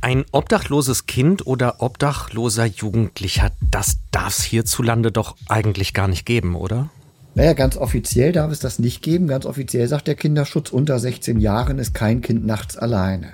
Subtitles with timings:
[0.00, 6.54] Ein obdachloses Kind oder obdachloser Jugendlicher, das darf es hierzulande doch eigentlich gar nicht geben,
[6.54, 6.90] oder?
[7.34, 9.26] Naja, ganz offiziell darf es das nicht geben.
[9.26, 13.32] Ganz offiziell sagt der Kinderschutz, unter 16 Jahren ist kein Kind nachts alleine.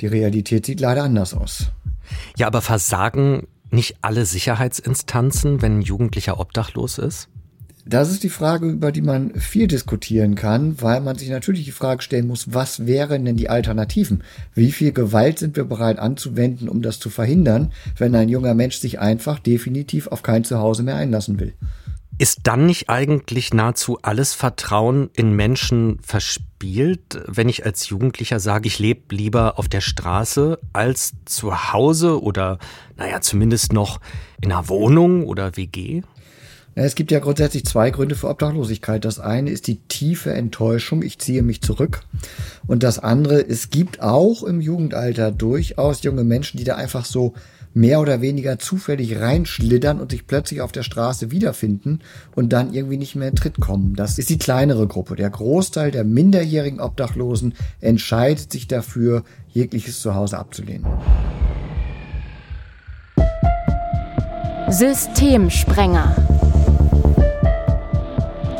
[0.00, 1.72] Die Realität sieht leider anders aus.
[2.36, 7.28] Ja, aber versagen nicht alle Sicherheitsinstanzen, wenn ein Jugendlicher obdachlos ist?
[7.86, 11.70] Das ist die Frage, über die man viel diskutieren kann, weil man sich natürlich die
[11.70, 14.22] Frage stellen muss, was wären denn die Alternativen?
[14.54, 18.76] Wie viel Gewalt sind wir bereit anzuwenden, um das zu verhindern, wenn ein junger Mensch
[18.76, 21.52] sich einfach definitiv auf kein Zuhause mehr einlassen will?
[22.16, 28.66] Ist dann nicht eigentlich nahezu alles Vertrauen in Menschen verspielt, wenn ich als Jugendlicher sage,
[28.66, 32.58] ich lebe lieber auf der Straße als zu Hause oder,
[32.96, 34.00] naja, zumindest noch
[34.40, 36.02] in einer Wohnung oder WG?
[36.76, 39.04] Es gibt ja grundsätzlich zwei Gründe für Obdachlosigkeit.
[39.04, 42.00] Das eine ist die tiefe Enttäuschung, ich ziehe mich zurück.
[42.66, 47.34] Und das andere, es gibt auch im Jugendalter durchaus junge Menschen, die da einfach so
[47.74, 52.00] mehr oder weniger zufällig reinschlittern und sich plötzlich auf der Straße wiederfinden
[52.34, 53.94] und dann irgendwie nicht mehr in Tritt kommen.
[53.94, 55.16] Das ist die kleinere Gruppe.
[55.16, 60.86] Der Großteil der minderjährigen Obdachlosen entscheidet sich dafür, jegliches Zuhause abzulehnen.
[64.70, 66.16] Systemsprenger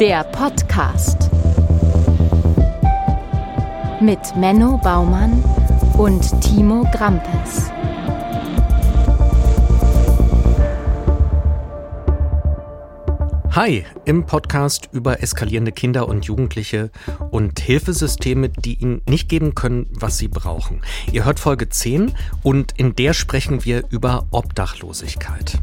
[0.01, 1.31] der Podcast.
[4.01, 5.45] Mit Menno Baumann
[5.97, 7.71] und Timo Grampes.
[13.53, 16.91] Hi, im Podcast über eskalierende Kinder und Jugendliche
[17.31, 20.83] und Hilfesysteme, die ihnen nicht geben können, was sie brauchen.
[21.13, 25.61] Ihr hört Folge 10 und in der sprechen wir über Obdachlosigkeit.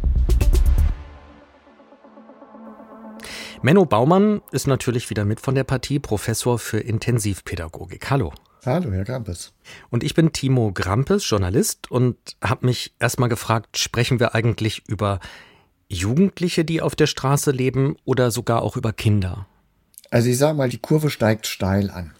[3.63, 8.09] Menno Baumann ist natürlich wieder mit von der Partie, Professor für Intensivpädagogik.
[8.09, 8.33] Hallo.
[8.65, 9.53] Hallo, Herr Grampes.
[9.91, 15.19] Und ich bin Timo Grampes, Journalist und habe mich erstmal gefragt, sprechen wir eigentlich über
[15.89, 19.45] Jugendliche, die auf der Straße leben oder sogar auch über Kinder?
[20.09, 22.13] Also ich sage mal, die Kurve steigt steil an.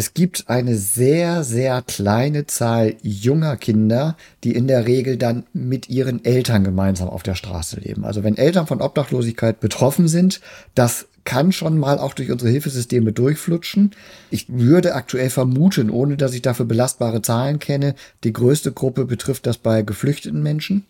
[0.00, 5.90] Es gibt eine sehr, sehr kleine Zahl junger Kinder, die in der Regel dann mit
[5.90, 8.06] ihren Eltern gemeinsam auf der Straße leben.
[8.06, 10.40] Also wenn Eltern von Obdachlosigkeit betroffen sind,
[10.74, 13.92] das kann schon mal auch durch unsere Hilfesysteme durchflutschen.
[14.30, 17.94] Ich würde aktuell vermuten, ohne dass ich dafür belastbare Zahlen kenne,
[18.24, 20.84] die größte Gruppe betrifft das bei geflüchteten Menschen,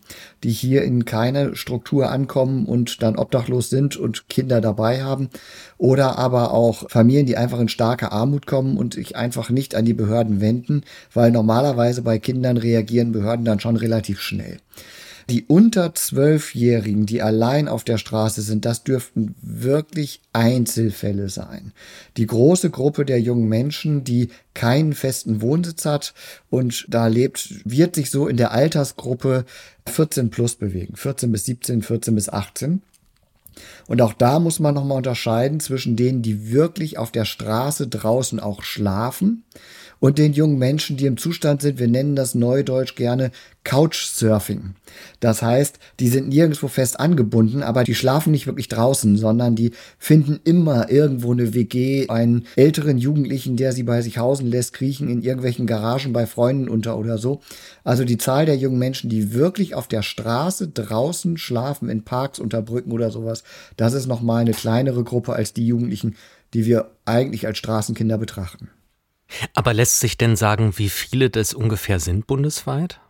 [0.44, 5.30] die hier in keine Struktur ankommen und dann obdachlos sind und Kinder dabei haben.
[5.78, 9.84] Oder aber auch Familien, die einfach in starke Armut kommen und sich einfach nicht an
[9.84, 10.82] die Behörden wenden,
[11.12, 14.58] weil normalerweise bei Kindern reagieren Behörden dann schon relativ schnell.
[15.28, 21.72] Die unter Zwölfjährigen, die allein auf der Straße sind, das dürften wirklich Einzelfälle sein.
[22.16, 26.14] Die große Gruppe der jungen Menschen, die keinen festen Wohnsitz hat
[26.48, 29.44] und da lebt, wird sich so in der Altersgruppe
[29.86, 30.96] 14 plus bewegen.
[30.96, 32.82] 14 bis 17, 14 bis 18.
[33.86, 38.40] Und auch da muss man nochmal unterscheiden zwischen denen, die wirklich auf der Straße draußen
[38.40, 39.44] auch schlafen
[40.00, 43.30] und den jungen Menschen, die im Zustand sind, wir nennen das neudeutsch gerne
[43.62, 44.74] Couchsurfing.
[45.20, 49.72] Das heißt, die sind nirgendwo fest angebunden, aber die schlafen nicht wirklich draußen, sondern die
[49.98, 55.10] finden immer irgendwo eine WG, einen älteren Jugendlichen, der sie bei sich hausen lässt, kriechen
[55.10, 57.42] in irgendwelchen Garagen bei Freunden unter oder so.
[57.84, 62.38] Also die Zahl der jungen Menschen, die wirklich auf der Straße draußen schlafen, in Parks,
[62.38, 63.44] unter Brücken oder sowas,
[63.76, 66.16] das ist nochmal eine kleinere Gruppe als die Jugendlichen,
[66.54, 68.70] die wir eigentlich als Straßenkinder betrachten.
[69.54, 73.00] Aber lässt sich denn sagen, wie viele das ungefähr sind bundesweit?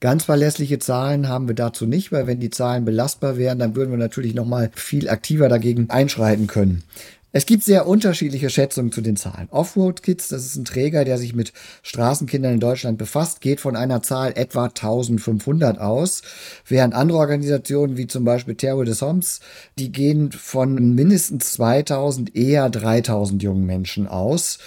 [0.00, 3.90] Ganz verlässliche Zahlen haben wir dazu nicht, weil wenn die Zahlen belastbar wären, dann würden
[3.90, 6.84] wir natürlich noch mal viel aktiver dagegen einschreiten können.
[7.30, 9.48] Es gibt sehr unterschiedliche Schätzungen zu den Zahlen.
[9.50, 11.52] Offroad Kids, das ist ein Träger, der sich mit
[11.82, 16.22] Straßenkindern in Deutschland befasst, geht von einer Zahl etwa 1500 aus,
[16.66, 19.40] während andere Organisationen wie zum Beispiel Terror des Homs,
[19.78, 24.58] die gehen von mindestens 2000, eher 3000 jungen Menschen aus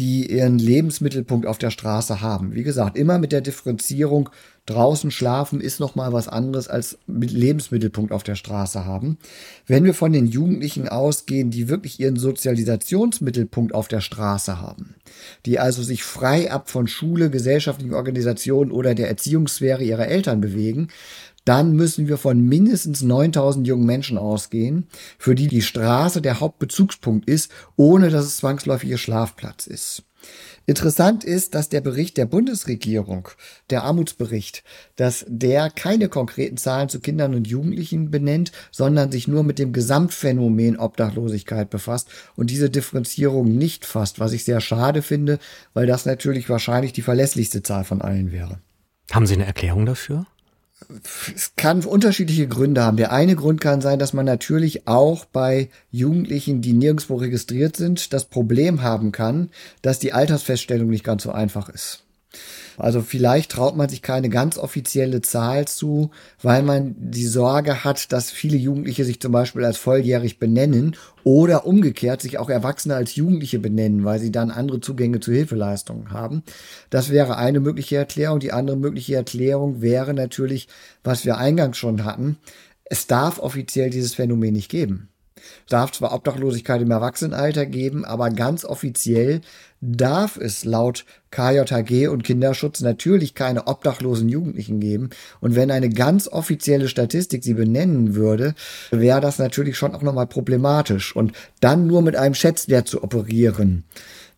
[0.00, 2.54] die ihren Lebensmittelpunkt auf der Straße haben.
[2.54, 4.30] Wie gesagt, immer mit der Differenzierung,
[4.64, 9.18] draußen schlafen ist noch mal was anderes als mit Lebensmittelpunkt auf der Straße haben.
[9.66, 14.94] Wenn wir von den Jugendlichen ausgehen, die wirklich ihren Sozialisationsmittelpunkt auf der Straße haben,
[15.44, 20.88] die also sich frei ab von Schule, gesellschaftlichen Organisationen oder der Erziehungssphäre ihrer Eltern bewegen,
[21.50, 24.86] dann müssen wir von mindestens 9000 jungen Menschen ausgehen,
[25.18, 30.04] für die die Straße der Hauptbezugspunkt ist, ohne dass es zwangsläufig ihr Schlafplatz ist.
[30.66, 33.30] Interessant ist, dass der Bericht der Bundesregierung,
[33.68, 34.62] der Armutsbericht,
[34.94, 39.72] dass der keine konkreten Zahlen zu Kindern und Jugendlichen benennt, sondern sich nur mit dem
[39.72, 45.40] Gesamtphänomen Obdachlosigkeit befasst und diese Differenzierung nicht fasst, was ich sehr schade finde,
[45.74, 48.60] weil das natürlich wahrscheinlich die verlässlichste Zahl von allen wäre.
[49.10, 50.26] Haben Sie eine Erklärung dafür?
[51.34, 52.96] Es kann unterschiedliche Gründe haben.
[52.96, 58.12] Der eine Grund kann sein, dass man natürlich auch bei Jugendlichen, die nirgendwo registriert sind,
[58.12, 59.50] das Problem haben kann,
[59.82, 62.04] dass die Altersfeststellung nicht ganz so einfach ist.
[62.76, 66.10] Also vielleicht traut man sich keine ganz offizielle Zahl zu,
[66.42, 71.66] weil man die Sorge hat, dass viele Jugendliche sich zum Beispiel als volljährig benennen oder
[71.66, 76.42] umgekehrt sich auch Erwachsene als Jugendliche benennen, weil sie dann andere Zugänge zu Hilfeleistungen haben.
[76.88, 78.40] Das wäre eine mögliche Erklärung.
[78.40, 80.68] Die andere mögliche Erklärung wäre natürlich,
[81.04, 82.38] was wir eingangs schon hatten.
[82.84, 85.10] Es darf offiziell dieses Phänomen nicht geben.
[85.36, 89.40] Es darf zwar Obdachlosigkeit im Erwachsenenalter geben, aber ganz offiziell
[89.80, 95.10] darf es laut KJHG und Kinderschutz natürlich keine obdachlosen Jugendlichen geben.
[95.40, 98.54] Und wenn eine ganz offizielle Statistik sie benennen würde,
[98.90, 101.14] wäre das natürlich schon auch nochmal problematisch.
[101.14, 103.84] Und dann nur mit einem Schätzwert zu operieren,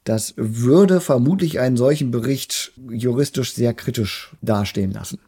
[0.05, 5.19] das würde vermutlich einen solchen Bericht juristisch sehr kritisch dastehen lassen.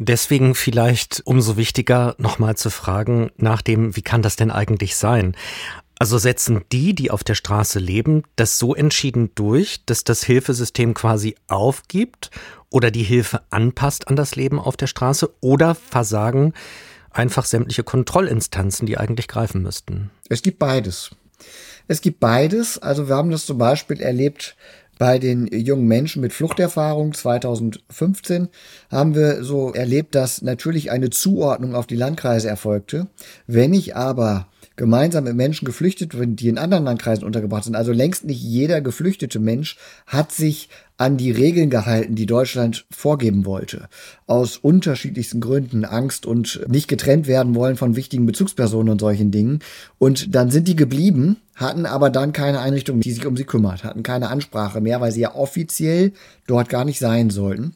[0.00, 5.36] Deswegen vielleicht umso wichtiger, nochmal zu fragen nach dem, wie kann das denn eigentlich sein?
[5.98, 10.94] Also setzen die, die auf der Straße leben, das so entschieden durch, dass das Hilfesystem
[10.94, 12.30] quasi aufgibt
[12.70, 16.54] oder die Hilfe anpasst an das Leben auf der Straße oder versagen
[17.10, 20.10] einfach sämtliche Kontrollinstanzen, die eigentlich greifen müssten?
[20.28, 21.10] Es gibt beides.
[21.88, 22.78] Es gibt beides.
[22.78, 24.56] Also wir haben das zum Beispiel erlebt
[24.98, 28.48] bei den jungen Menschen mit Fluchterfahrung 2015
[28.90, 33.06] haben wir so erlebt, dass natürlich eine Zuordnung auf die Landkreise erfolgte.
[33.46, 34.48] Wenn ich aber
[34.78, 38.80] gemeinsam mit Menschen geflüchtet bin, die in anderen Landkreisen untergebracht sind, also längst nicht jeder
[38.80, 39.76] geflüchtete Mensch
[40.06, 43.88] hat sich an die Regeln gehalten, die Deutschland vorgeben wollte.
[44.26, 49.58] Aus unterschiedlichsten Gründen, Angst und nicht getrennt werden wollen von wichtigen Bezugspersonen und solchen Dingen.
[49.98, 53.82] Und dann sind die geblieben, hatten aber dann keine Einrichtung, die sich um sie kümmert,
[53.82, 56.12] hatten keine Ansprache mehr, weil sie ja offiziell
[56.46, 57.74] dort gar nicht sein sollten.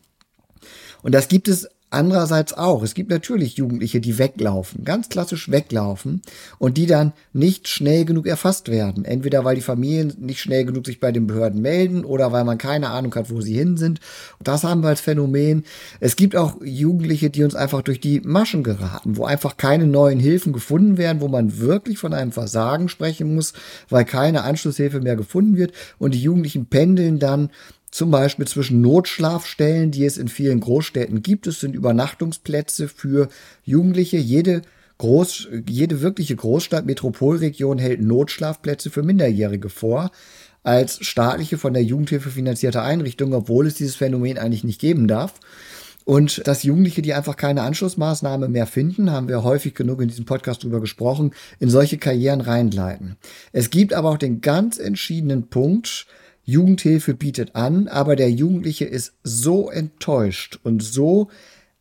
[1.03, 6.23] Und das gibt es Andererseits auch, es gibt natürlich Jugendliche, die weglaufen, ganz klassisch weglaufen
[6.59, 9.05] und die dann nicht schnell genug erfasst werden.
[9.05, 12.57] Entweder weil die Familien nicht schnell genug sich bei den Behörden melden oder weil man
[12.57, 14.01] keine Ahnung hat, wo sie hin sind.
[14.43, 15.65] Das haben wir als Phänomen.
[16.01, 20.19] Es gibt auch Jugendliche, die uns einfach durch die Maschen geraten, wo einfach keine neuen
[20.19, 23.53] Hilfen gefunden werden, wo man wirklich von einem Versagen sprechen muss,
[23.91, 27.51] weil keine Anschlusshilfe mehr gefunden wird und die Jugendlichen pendeln dann
[27.93, 31.47] zum Beispiel zwischen Notschlafstellen, die es in vielen Großstädten gibt.
[31.47, 33.29] Es sind Übernachtungsplätze für
[33.65, 34.17] Jugendliche.
[34.17, 34.63] Jede
[34.99, 40.11] Groß, jede wirkliche Großstadt, Metropolregion hält Notschlafplätze für Minderjährige vor
[40.63, 45.35] als staatliche von der Jugendhilfe finanzierte Einrichtung, obwohl es dieses Phänomen eigentlich nicht geben darf.
[46.05, 50.25] Und dass Jugendliche, die einfach keine Anschlussmaßnahme mehr finden, haben wir häufig genug in diesem
[50.25, 53.17] Podcast drüber gesprochen, in solche Karrieren reingleiten.
[53.53, 56.07] Es gibt aber auch den ganz entschiedenen Punkt,
[56.45, 61.29] Jugendhilfe bietet an, aber der Jugendliche ist so enttäuscht und so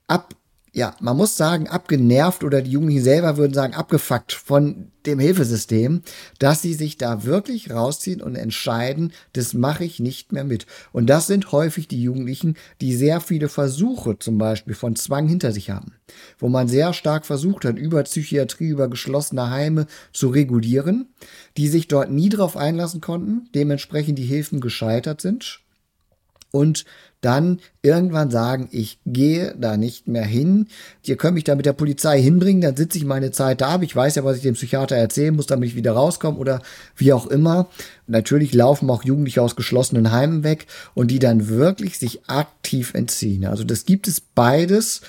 [0.08, 0.36] ab
[0.74, 6.02] ja, man muss sagen, abgenervt oder die Jugendlichen selber würden sagen, abgefuckt von dem Hilfesystem,
[6.40, 10.66] dass sie sich da wirklich rausziehen und entscheiden, das mache ich nicht mehr mit.
[10.94, 15.52] Und das sind häufig die Jugendlichen, die sehr viele Versuche zum Beispiel von Zwang hinter
[15.52, 15.96] sich haben,
[16.40, 21.10] wo man sehr stark versucht hat, über Psychiatrie, über geschlossene Heime zu regulieren,
[21.58, 25.62] die sich dort nie drauf einlassen konnten, dementsprechend die Hilfen gescheitert sind
[26.52, 26.86] und
[27.22, 30.68] dann irgendwann sagen, ich gehe da nicht mehr hin.
[31.04, 33.84] Ihr könnt mich da mit der Polizei hinbringen, dann sitze ich meine Zeit da ab.
[33.84, 36.62] Ich weiß ja, was ich dem Psychiater erzählen muss, damit ich wieder rauskomme oder
[36.96, 37.68] wie auch immer.
[38.08, 40.66] Natürlich laufen auch Jugendliche aus geschlossenen Heimen weg
[40.96, 43.46] und die dann wirklich sich aktiv entziehen.
[43.46, 45.02] Also das gibt es beides.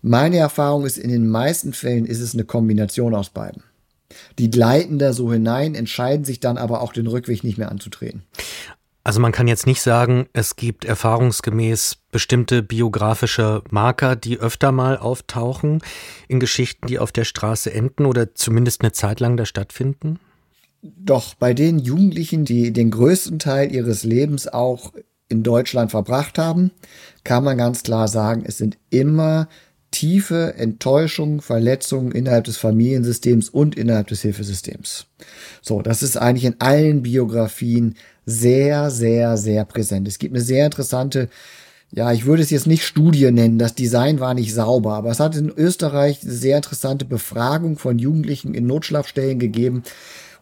[0.00, 3.64] Meine Erfahrung ist, in den meisten Fällen ist es eine Kombination aus beiden.
[4.38, 8.22] Die gleiten da so hinein, entscheiden sich dann aber auch den Rückweg nicht mehr anzutreten.
[9.04, 14.98] Also man kann jetzt nicht sagen, es gibt erfahrungsgemäß bestimmte biografische Marker, die öfter mal
[14.98, 15.80] auftauchen
[16.26, 20.18] in Geschichten, die auf der Straße enden oder zumindest eine Zeit lang da stattfinden?
[20.82, 24.92] Doch bei den Jugendlichen, die den größten Teil ihres Lebens auch
[25.28, 26.70] in Deutschland verbracht haben,
[27.24, 29.48] kann man ganz klar sagen, es sind immer
[29.90, 35.06] tiefe Enttäuschungen, Verletzungen innerhalb des Familiensystems und innerhalb des Hilfesystems.
[35.62, 37.94] So, das ist eigentlich in allen Biografien
[38.28, 40.06] sehr, sehr, sehr präsent.
[40.06, 41.30] Es gibt eine sehr interessante,
[41.90, 45.18] ja, ich würde es jetzt nicht Studie nennen, das Design war nicht sauber, aber es
[45.18, 49.82] hat in Österreich eine sehr interessante Befragung von Jugendlichen in Notschlafstellen gegeben.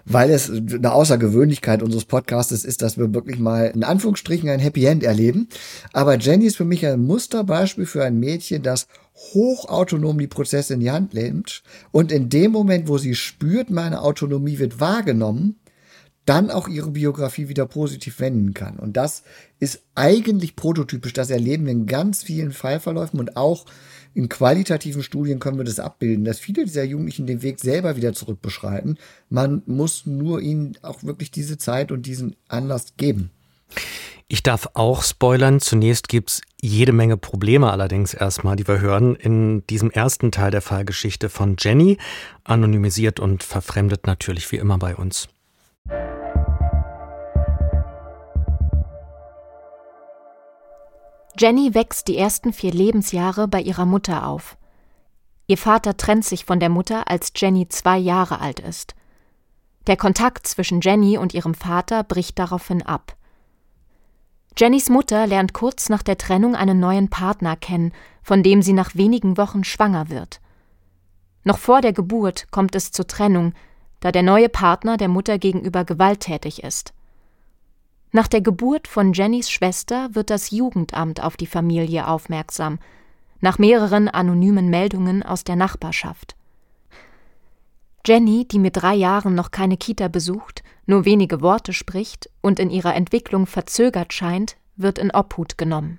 [0.04, 4.84] weil es eine Außergewöhnlichkeit unseres Podcasts ist, dass wir wirklich mal in Anführungsstrichen ein Happy
[4.84, 5.48] End erleben.
[5.92, 8.86] Aber Jenny ist für mich ein Musterbeispiel für ein Mädchen, das
[9.32, 14.02] hochautonom die Prozesse in die Hand nimmt und in dem Moment, wo sie spürt, meine
[14.02, 15.56] Autonomie wird wahrgenommen,
[16.26, 18.78] dann auch ihre Biografie wieder positiv wenden kann.
[18.78, 19.22] Und das
[19.60, 21.12] ist eigentlich prototypisch.
[21.12, 23.66] Das erleben wir in ganz vielen Fallverläufen und auch
[24.14, 28.12] in qualitativen Studien können wir das abbilden, dass viele dieser Jugendlichen den Weg selber wieder
[28.12, 28.98] zurückbeschreiten.
[29.28, 33.30] Man muss nur ihnen auch wirklich diese Zeit und diesen Anlass geben.
[34.28, 35.60] Ich darf auch spoilern.
[35.60, 40.50] Zunächst gibt es jede Menge Probleme allerdings erstmal, die wir hören in diesem ersten Teil
[40.50, 41.98] der Fallgeschichte von Jenny,
[42.42, 45.28] anonymisiert und verfremdet natürlich wie immer bei uns.
[51.38, 54.56] Jenny wächst die ersten vier Lebensjahre bei ihrer Mutter auf.
[55.46, 58.94] Ihr Vater trennt sich von der Mutter, als Jenny zwei Jahre alt ist.
[59.86, 63.16] Der Kontakt zwischen Jenny und ihrem Vater bricht daraufhin ab.
[64.56, 68.94] Jennys Mutter lernt kurz nach der Trennung einen neuen Partner kennen, von dem sie nach
[68.94, 70.40] wenigen Wochen schwanger wird.
[71.42, 73.52] Noch vor der Geburt kommt es zur Trennung,
[73.98, 76.94] da der neue Partner der Mutter gegenüber gewalttätig ist.
[78.14, 82.78] Nach der Geburt von Jennys Schwester wird das Jugendamt auf die Familie aufmerksam,
[83.40, 86.36] nach mehreren anonymen Meldungen aus der Nachbarschaft.
[88.06, 92.70] Jenny, die mit drei Jahren noch keine Kita besucht, nur wenige Worte spricht und in
[92.70, 95.98] ihrer Entwicklung verzögert scheint, wird in Obhut genommen.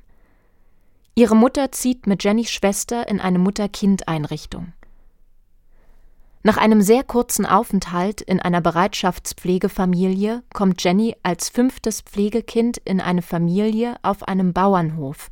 [1.16, 4.72] Ihre Mutter zieht mit Jennys Schwester in eine Mutter-Kind-Einrichtung.
[6.46, 13.24] Nach einem sehr kurzen Aufenthalt in einer Bereitschaftspflegefamilie kommt Jenny als fünftes Pflegekind in eine
[13.24, 15.32] Familie auf einem Bauernhof,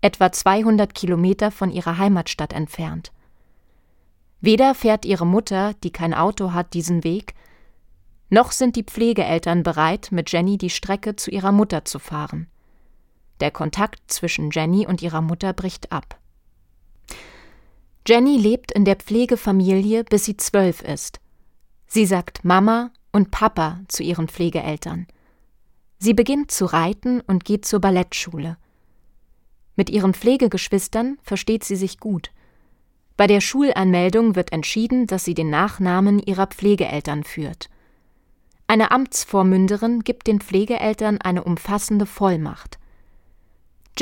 [0.00, 3.12] etwa 200 Kilometer von ihrer Heimatstadt entfernt.
[4.40, 7.34] Weder fährt ihre Mutter, die kein Auto hat, diesen Weg,
[8.30, 12.46] noch sind die Pflegeeltern bereit, mit Jenny die Strecke zu ihrer Mutter zu fahren.
[13.40, 16.21] Der Kontakt zwischen Jenny und ihrer Mutter bricht ab.
[18.06, 21.20] Jenny lebt in der Pflegefamilie, bis sie zwölf ist.
[21.86, 25.06] Sie sagt Mama und Papa zu ihren Pflegeeltern.
[25.98, 28.56] Sie beginnt zu reiten und geht zur Ballettschule.
[29.76, 32.32] Mit ihren Pflegegeschwistern versteht sie sich gut.
[33.16, 37.68] Bei der Schulanmeldung wird entschieden, dass sie den Nachnamen ihrer Pflegeeltern führt.
[38.66, 42.78] Eine Amtsvormünderin gibt den Pflegeeltern eine umfassende Vollmacht.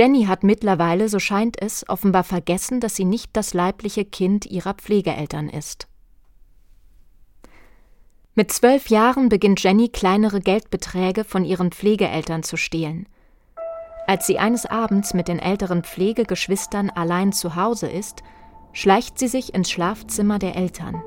[0.01, 4.73] Jenny hat mittlerweile, so scheint es, offenbar vergessen, dass sie nicht das leibliche Kind ihrer
[4.73, 5.89] Pflegeeltern ist.
[8.35, 13.11] Mit zwölf Jahren beginnt Jenny kleinere Geldbeträge von ihren Pflegeeltern zu stehlen.
[14.07, 18.23] Als sie eines Abends mit den älteren Pflegegeschwistern allein zu Hause ist,
[18.73, 21.03] schleicht sie sich ins Schlafzimmer der Eltern.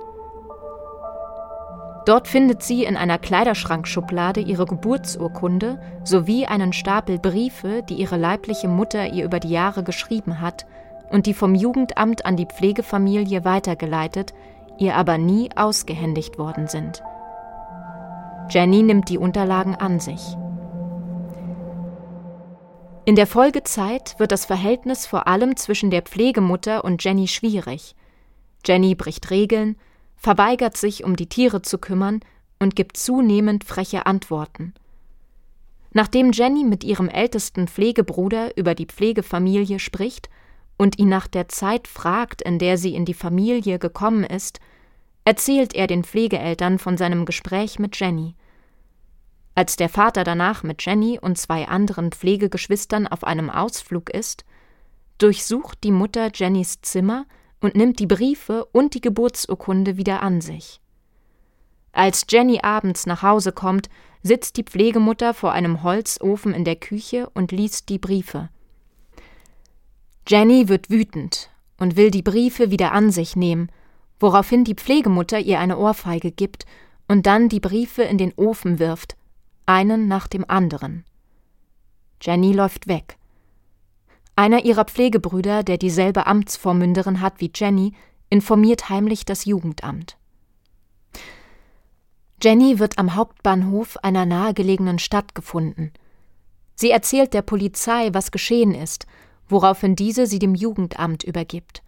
[2.05, 8.67] Dort findet sie in einer Kleiderschrankschublade ihre Geburtsurkunde sowie einen Stapel Briefe, die ihre leibliche
[8.67, 10.65] Mutter ihr über die Jahre geschrieben hat
[11.09, 14.33] und die vom Jugendamt an die Pflegefamilie weitergeleitet,
[14.77, 17.01] ihr aber nie ausgehändigt worden sind.
[18.49, 20.35] Jenny nimmt die Unterlagen an sich.
[23.05, 27.95] In der Folgezeit wird das Verhältnis vor allem zwischen der Pflegemutter und Jenny schwierig.
[28.65, 29.77] Jenny bricht Regeln,
[30.23, 32.21] verweigert sich, um die Tiere zu kümmern
[32.57, 34.73] und gibt zunehmend freche Antworten.
[35.91, 40.29] Nachdem Jenny mit ihrem ältesten Pflegebruder über die Pflegefamilie spricht
[40.77, 44.59] und ihn nach der Zeit fragt, in der sie in die Familie gekommen ist,
[45.25, 48.33] erzählt er den Pflegeeltern von seinem Gespräch mit Jenny.
[49.55, 54.45] Als der Vater danach mit Jenny und zwei anderen Pflegegeschwistern auf einem Ausflug ist,
[55.19, 57.25] durchsucht die Mutter Jennys Zimmer
[57.63, 60.81] und nimmt die Briefe und die Geburtsurkunde wieder an sich.
[61.93, 63.89] Als Jenny abends nach Hause kommt,
[64.21, 68.49] sitzt die Pflegemutter vor einem Holzofen in der Küche und liest die Briefe.
[70.27, 73.69] Jenny wird wütend und will die Briefe wieder an sich nehmen,
[74.19, 76.65] woraufhin die Pflegemutter ihr eine Ohrfeige gibt
[77.07, 79.15] und dann die Briefe in den Ofen wirft,
[79.65, 81.05] einen nach dem anderen.
[82.21, 83.17] Jenny läuft weg.
[84.35, 87.93] Einer ihrer Pflegebrüder, der dieselbe Amtsvormünderin hat wie Jenny,
[88.29, 90.17] informiert heimlich das Jugendamt.
[92.41, 95.93] Jenny wird am Hauptbahnhof einer nahegelegenen Stadt gefunden.
[96.75, 99.05] Sie erzählt der Polizei, was geschehen ist,
[99.47, 101.83] woraufhin diese sie dem Jugendamt übergibt.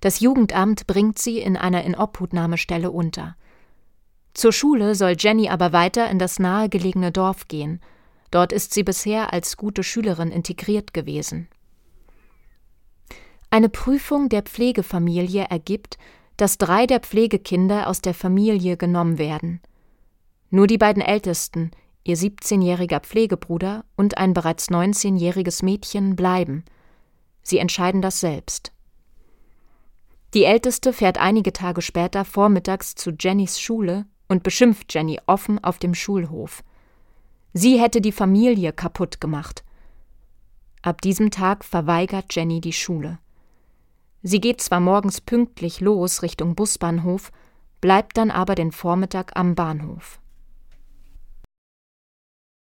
[0.00, 3.36] Das Jugendamt bringt sie in einer Inobhutnahmestelle unter.
[4.34, 7.80] Zur Schule soll Jenny aber weiter in das nahegelegene Dorf gehen.
[8.30, 11.48] Dort ist sie bisher als gute Schülerin integriert gewesen.
[13.54, 15.96] Eine Prüfung der Pflegefamilie ergibt,
[16.36, 19.60] dass drei der Pflegekinder aus der Familie genommen werden.
[20.50, 21.70] Nur die beiden Ältesten,
[22.02, 26.64] ihr 17-jähriger Pflegebruder und ein bereits 19-jähriges Mädchen bleiben.
[27.42, 28.72] Sie entscheiden das selbst.
[30.34, 35.78] Die Älteste fährt einige Tage später vormittags zu Jennys Schule und beschimpft Jenny offen auf
[35.78, 36.64] dem Schulhof.
[37.52, 39.62] Sie hätte die Familie kaputt gemacht.
[40.82, 43.20] Ab diesem Tag verweigert Jenny die Schule.
[44.26, 47.30] Sie geht zwar morgens pünktlich los Richtung Busbahnhof,
[47.82, 50.18] bleibt dann aber den Vormittag am Bahnhof.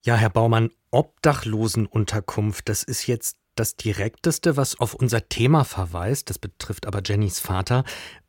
[0.07, 6.31] Ja, Herr Baumann, Obdachlosenunterkunft, das ist jetzt das Direkteste, was auf unser Thema verweist.
[6.31, 7.83] Das betrifft aber Jennys Vater.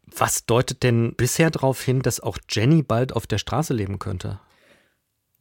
[0.08, 4.40] Was deutet denn bisher darauf hin, dass auch Jenny bald auf der Straße leben könnte?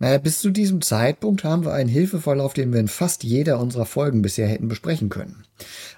[0.01, 3.87] Naja, bis zu diesem Zeitpunkt haben wir einen Hilfeverlauf, den wir in fast jeder unserer
[3.87, 5.45] Folgen bisher hätten besprechen können.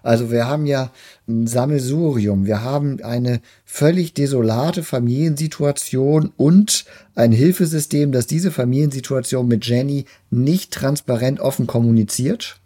[0.03, 0.91] Also wir haben ja
[1.27, 6.85] ein Sammelsurium, wir haben eine völlig desolate Familiensituation und
[7.15, 12.59] ein Hilfesystem, das diese Familiensituation mit Jenny nicht transparent offen kommuniziert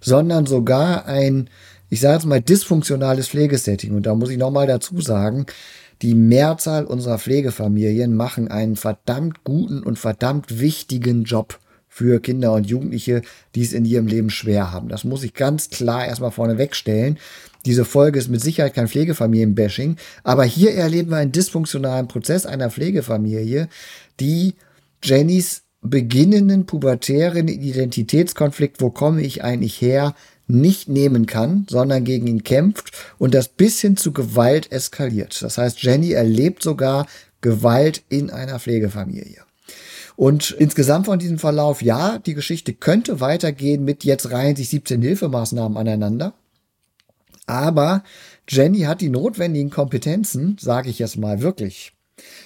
[0.00, 1.48] sondern sogar ein,
[1.88, 3.94] ich sage jetzt mal, dysfunktionales Pflegesetting.
[3.94, 5.46] Und da muss ich nochmal dazu sagen,
[6.02, 12.66] die Mehrzahl unserer Pflegefamilien machen einen verdammt guten und verdammt wichtigen Job für Kinder und
[12.66, 13.22] Jugendliche,
[13.54, 14.88] die es in ihrem Leben schwer haben.
[14.88, 17.18] Das muss ich ganz klar erstmal vorne wegstellen.
[17.64, 22.70] Diese Folge ist mit Sicherheit kein Pflegefamilienbashing, aber hier erleben wir einen dysfunktionalen Prozess einer
[22.70, 23.68] Pflegefamilie,
[24.20, 24.54] die
[25.02, 30.14] Jennys beginnenden pubertären Identitätskonflikt, wo komme ich eigentlich her,
[30.46, 35.42] nicht nehmen kann, sondern gegen ihn kämpft und das bis hin zu Gewalt eskaliert.
[35.42, 37.06] Das heißt, Jenny erlebt sogar
[37.40, 39.42] Gewalt in einer Pflegefamilie.
[40.16, 45.02] Und insgesamt von diesem Verlauf, ja, die Geschichte könnte weitergehen mit jetzt reihen sich 17
[45.02, 46.32] Hilfemaßnahmen aneinander.
[47.46, 48.02] Aber
[48.48, 51.92] Jenny hat die notwendigen Kompetenzen, sage ich jetzt mal wirklich,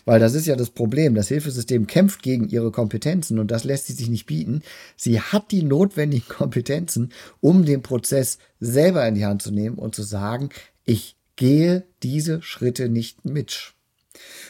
[0.05, 1.15] weil das ist ja das Problem.
[1.15, 4.63] Das Hilfesystem kämpft gegen ihre Kompetenzen und das lässt sie sich nicht bieten.
[4.97, 9.95] Sie hat die notwendigen Kompetenzen, um den Prozess selber in die Hand zu nehmen und
[9.95, 10.51] zu sagen,
[10.85, 13.75] ich gehe diese Schritte nicht mit.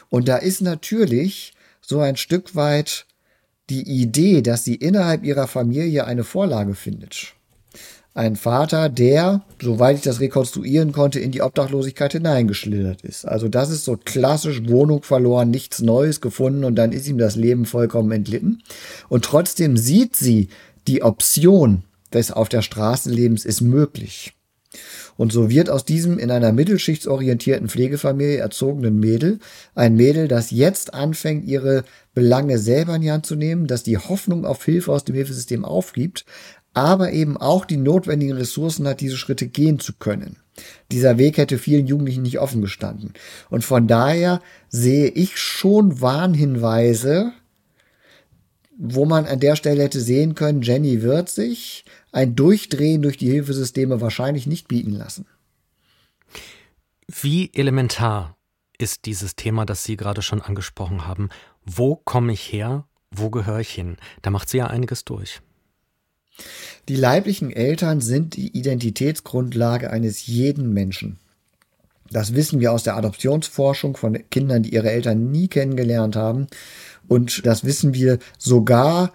[0.08, 3.06] Und da ist natürlich so ein Stück weit
[3.68, 7.34] die Idee, dass sie innerhalb ihrer Familie eine Vorlage findet
[8.14, 13.24] ein Vater, der, soweit ich das rekonstruieren konnte, in die Obdachlosigkeit hineingeschlittert ist.
[13.24, 17.36] Also das ist so klassisch Wohnung verloren, nichts Neues gefunden und dann ist ihm das
[17.36, 18.62] Leben vollkommen entlitten.
[19.08, 20.48] Und trotzdem sieht sie,
[20.88, 24.34] die Option des auf der Straße Lebens ist möglich.
[25.16, 29.38] Und so wird aus diesem in einer mittelschichtsorientierten Pflegefamilie erzogenen Mädel
[29.74, 33.98] ein Mädel, das jetzt anfängt, ihre Belange selber in die Hand zu nehmen, das die
[33.98, 36.24] Hoffnung auf Hilfe aus dem Hilfesystem aufgibt,
[36.74, 40.36] aber eben auch die notwendigen Ressourcen hat, diese Schritte gehen zu können.
[40.92, 43.14] Dieser Weg hätte vielen Jugendlichen nicht offen gestanden.
[43.48, 47.32] Und von daher sehe ich schon Warnhinweise,
[48.82, 53.30] wo man an der Stelle hätte sehen können, Jenny wird sich ein Durchdrehen durch die
[53.30, 55.26] Hilfesysteme wahrscheinlich nicht bieten lassen.
[57.06, 58.36] Wie elementar
[58.78, 61.28] ist dieses Thema, das Sie gerade schon angesprochen haben?
[61.64, 62.86] Wo komme ich her?
[63.10, 63.96] Wo gehöre ich hin?
[64.22, 65.42] Da macht sie ja einiges durch.
[66.88, 71.18] Die leiblichen Eltern sind die Identitätsgrundlage eines jeden Menschen.
[72.10, 76.48] Das wissen wir aus der Adoptionsforschung von Kindern, die ihre Eltern nie kennengelernt haben.
[77.06, 79.12] Und das wissen wir sogar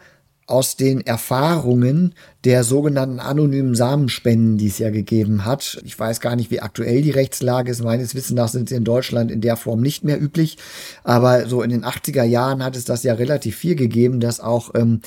[0.48, 5.82] aus den Erfahrungen der sogenannten anonymen Samenspenden, die es ja gegeben hat.
[5.84, 7.84] Ich weiß gar nicht, wie aktuell die Rechtslage ist.
[7.84, 10.58] Meines Wissens nach sind sie in Deutschland in der Form nicht mehr üblich.
[11.04, 14.76] Aber so in den 80er Jahren hat es das ja relativ viel gegeben, dass auch
[14.76, 15.02] ähm,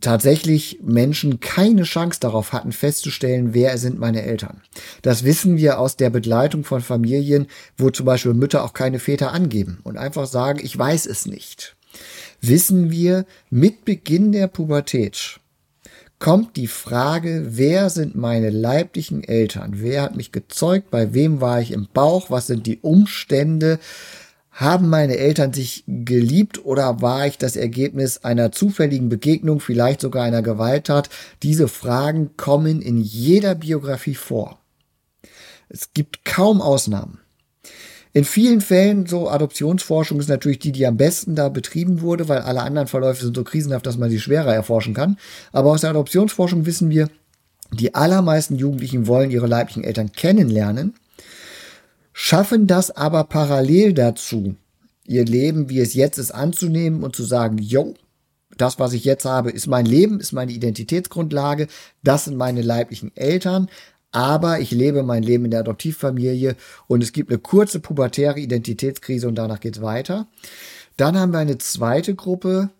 [0.00, 4.62] tatsächlich Menschen keine Chance darauf hatten, festzustellen, wer sind meine Eltern.
[5.02, 7.46] Das wissen wir aus der Begleitung von Familien,
[7.76, 11.76] wo zum Beispiel Mütter auch keine Väter angeben und einfach sagen, ich weiß es nicht
[12.40, 15.40] wissen wir, mit Beginn der Pubertät
[16.18, 19.74] kommt die Frage, wer sind meine leiblichen Eltern?
[19.76, 20.90] Wer hat mich gezeugt?
[20.90, 22.28] Bei wem war ich im Bauch?
[22.28, 23.78] Was sind die Umstände?
[24.58, 30.24] Haben meine Eltern sich geliebt oder war ich das Ergebnis einer zufälligen Begegnung, vielleicht sogar
[30.24, 31.10] einer Gewalttat?
[31.44, 34.58] Diese Fragen kommen in jeder Biografie vor.
[35.68, 37.20] Es gibt kaum Ausnahmen.
[38.12, 42.40] In vielen Fällen, so Adoptionsforschung ist natürlich die, die am besten da betrieben wurde, weil
[42.40, 45.18] alle anderen Verläufe sind so krisenhaft, dass man sie schwerer erforschen kann.
[45.52, 47.08] Aber aus der Adoptionsforschung wissen wir,
[47.70, 50.94] die allermeisten Jugendlichen wollen ihre leiblichen Eltern kennenlernen,
[52.20, 54.56] schaffen das aber parallel dazu,
[55.06, 57.94] ihr Leben, wie es jetzt ist, anzunehmen und zu sagen, yo,
[58.56, 61.68] das, was ich jetzt habe, ist mein Leben, ist meine Identitätsgrundlage,
[62.02, 63.68] das sind meine leiblichen Eltern,
[64.10, 66.56] aber ich lebe mein Leben in der Adoptivfamilie
[66.88, 70.26] und es gibt eine kurze pubertäre Identitätskrise und danach geht's weiter.
[70.96, 72.70] Dann haben wir eine zweite Gruppe,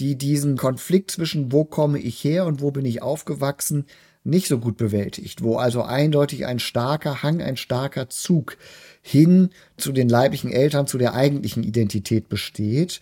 [0.00, 3.86] die diesen Konflikt zwischen wo komme ich her und wo bin ich aufgewachsen
[4.24, 8.56] nicht so gut bewältigt, wo also eindeutig ein starker Hang, ein starker Zug
[9.00, 13.00] hin zu den leiblichen Eltern, zu der eigentlichen Identität besteht.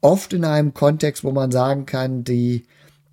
[0.00, 2.64] Oft in einem Kontext, wo man sagen kann, die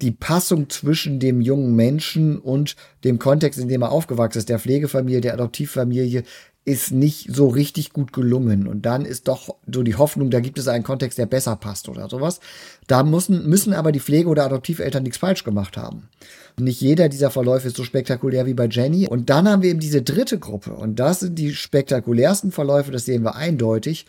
[0.01, 4.59] die Passung zwischen dem jungen Menschen und dem Kontext, in dem er aufgewachsen ist, der
[4.59, 6.23] Pflegefamilie, der Adoptivfamilie,
[6.65, 8.67] ist nicht so richtig gut gelungen.
[8.67, 11.89] Und dann ist doch so die Hoffnung, da gibt es einen Kontext, der besser passt
[11.89, 12.39] oder sowas.
[12.87, 16.09] Da müssen, müssen aber die Pflege- oder Adoptiveltern nichts falsch gemacht haben.
[16.57, 19.07] Nicht jeder dieser Verläufe ist so spektakulär wie bei Jenny.
[19.07, 20.73] Und dann haben wir eben diese dritte Gruppe.
[20.73, 24.05] Und das sind die spektakulärsten Verläufe, das sehen wir eindeutig.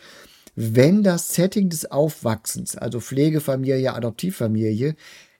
[0.54, 4.94] Wenn das Setting des Aufwachsens, also Pflegefamilie, Adoptivfamilie,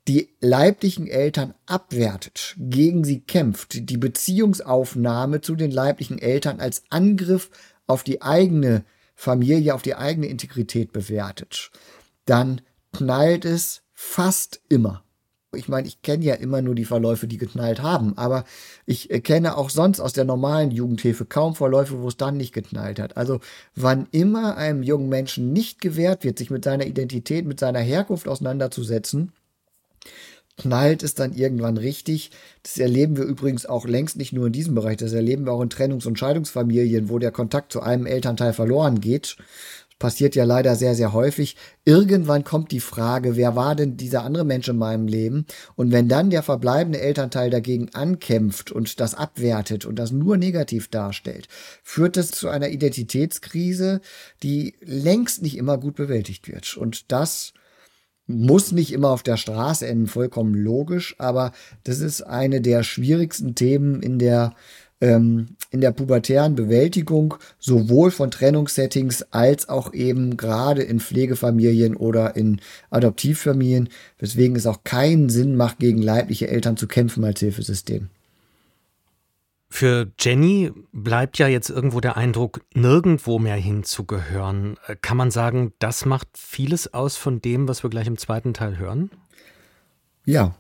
[0.07, 7.51] die leiblichen Eltern abwertet, gegen sie kämpft, die Beziehungsaufnahme zu den leiblichen Eltern als Angriff
[7.87, 11.71] auf die eigene Familie, auf die eigene Integrität bewertet,
[12.27, 12.61] dann
[12.93, 15.03] knallt es fast immer.
[15.55, 18.45] Ich meine, ich kenne ja immer nur die Verläufe, die geknallt haben, aber
[18.87, 22.99] ich kenne auch sonst aus der normalen Jugendhilfe kaum Verläufe, wo es dann nicht geknallt
[22.99, 23.17] hat.
[23.17, 23.39] Also
[23.77, 28.27] wann immer einem jungen Menschen nicht gewährt wird, sich mit seiner Identität, mit seiner Herkunft
[28.27, 29.33] auseinanderzusetzen,
[30.57, 32.31] knallt es dann irgendwann richtig.
[32.63, 35.63] Das erleben wir übrigens auch längst nicht nur in diesem Bereich, das erleben wir auch
[35.63, 39.37] in Trennungs- und Scheidungsfamilien, wo der Kontakt zu einem Elternteil verloren geht.
[39.37, 41.57] Das passiert ja leider sehr, sehr häufig.
[41.85, 45.47] Irgendwann kommt die Frage, wer war denn dieser andere Mensch in meinem Leben?
[45.77, 50.89] Und wenn dann der verbleibende Elternteil dagegen ankämpft und das abwertet und das nur negativ
[50.89, 51.49] darstellt,
[51.83, 54.01] führt das zu einer Identitätskrise,
[54.43, 56.77] die längst nicht immer gut bewältigt wird.
[56.77, 57.54] Und das
[58.27, 61.53] muss nicht immer auf der Straße enden, vollkommen logisch, aber
[61.85, 64.55] das ist eine der schwierigsten Themen in der
[65.01, 72.37] ähm, in der pubertären Bewältigung sowohl von Trennungssettings als auch eben gerade in Pflegefamilien oder
[72.37, 72.61] in
[72.91, 78.09] Adoptivfamilien, weswegen es auch keinen Sinn macht, gegen leibliche Eltern zu kämpfen als Hilfesystem.
[79.77, 84.77] Für Jenny bleibt ja jetzt irgendwo der Eindruck, nirgendwo mehr hinzugehören.
[84.87, 88.55] Äh, kann man sagen, das macht vieles aus von dem, was wir gleich im zweiten
[88.55, 89.11] Teil hören?
[90.25, 90.55] Ja,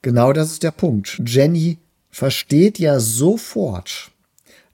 [0.00, 1.20] genau das ist der Punkt.
[1.26, 1.76] Jenny
[2.08, 4.12] versteht ja sofort,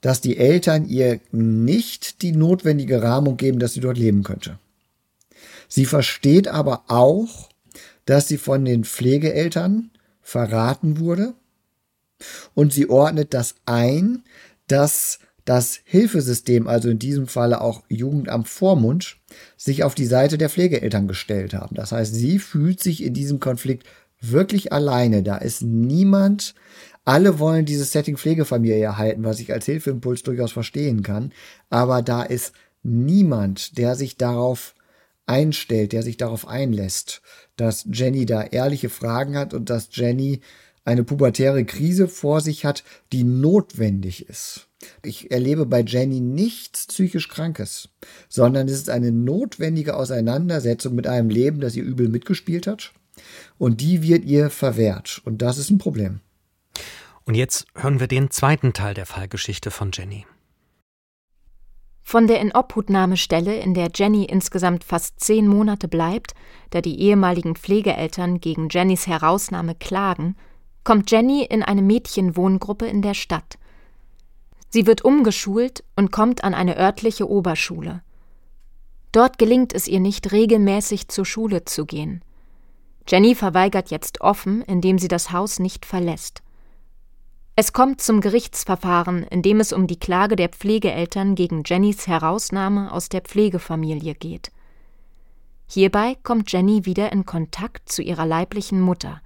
[0.02, 4.60] dass die Eltern ihr nicht die notwendige Rahmung geben, dass sie dort leben könnte.
[5.66, 7.48] Sie versteht aber auch,
[8.04, 9.90] dass sie von den Pflegeeltern
[10.22, 11.34] verraten wurde
[12.54, 14.22] und sie ordnet das ein,
[14.66, 19.16] dass das Hilfesystem, also in diesem Falle auch Jugendamt Vormund,
[19.56, 21.74] sich auf die Seite der Pflegeeltern gestellt haben.
[21.74, 23.86] Das heißt, sie fühlt sich in diesem Konflikt
[24.20, 25.22] wirklich alleine.
[25.22, 26.54] Da ist niemand.
[27.04, 31.32] Alle wollen dieses Setting Pflegefamilie erhalten, was ich als Hilfeimpuls durchaus verstehen kann.
[31.70, 32.52] Aber da ist
[32.82, 34.74] niemand, der sich darauf
[35.26, 37.22] einstellt, der sich darauf einlässt,
[37.56, 40.40] dass Jenny da ehrliche Fragen hat und dass Jenny
[40.90, 44.68] eine pubertäre Krise vor sich hat, die notwendig ist.
[45.04, 47.90] Ich erlebe bei Jenny nichts psychisch Krankes,
[48.28, 52.92] sondern es ist eine notwendige Auseinandersetzung mit einem Leben, das ihr übel mitgespielt hat.
[53.58, 55.20] Und die wird ihr verwehrt.
[55.24, 56.20] Und das ist ein Problem.
[57.24, 60.26] Und jetzt hören wir den zweiten Teil der Fallgeschichte von Jenny.
[62.02, 66.32] Von der Inobhutnahmestelle, in der Jenny insgesamt fast zehn Monate bleibt,
[66.70, 70.34] da die ehemaligen Pflegeeltern gegen Jennys Herausnahme klagen,
[70.84, 73.58] kommt Jenny in eine Mädchenwohngruppe in der Stadt.
[74.68, 78.02] Sie wird umgeschult und kommt an eine örtliche Oberschule.
[79.12, 82.22] Dort gelingt es ihr nicht, regelmäßig zur Schule zu gehen.
[83.08, 86.42] Jenny verweigert jetzt offen, indem sie das Haus nicht verlässt.
[87.56, 92.92] Es kommt zum Gerichtsverfahren, in dem es um die Klage der Pflegeeltern gegen Jennys Herausnahme
[92.92, 94.52] aus der Pflegefamilie geht.
[95.66, 99.20] Hierbei kommt Jenny wieder in Kontakt zu ihrer leiblichen Mutter.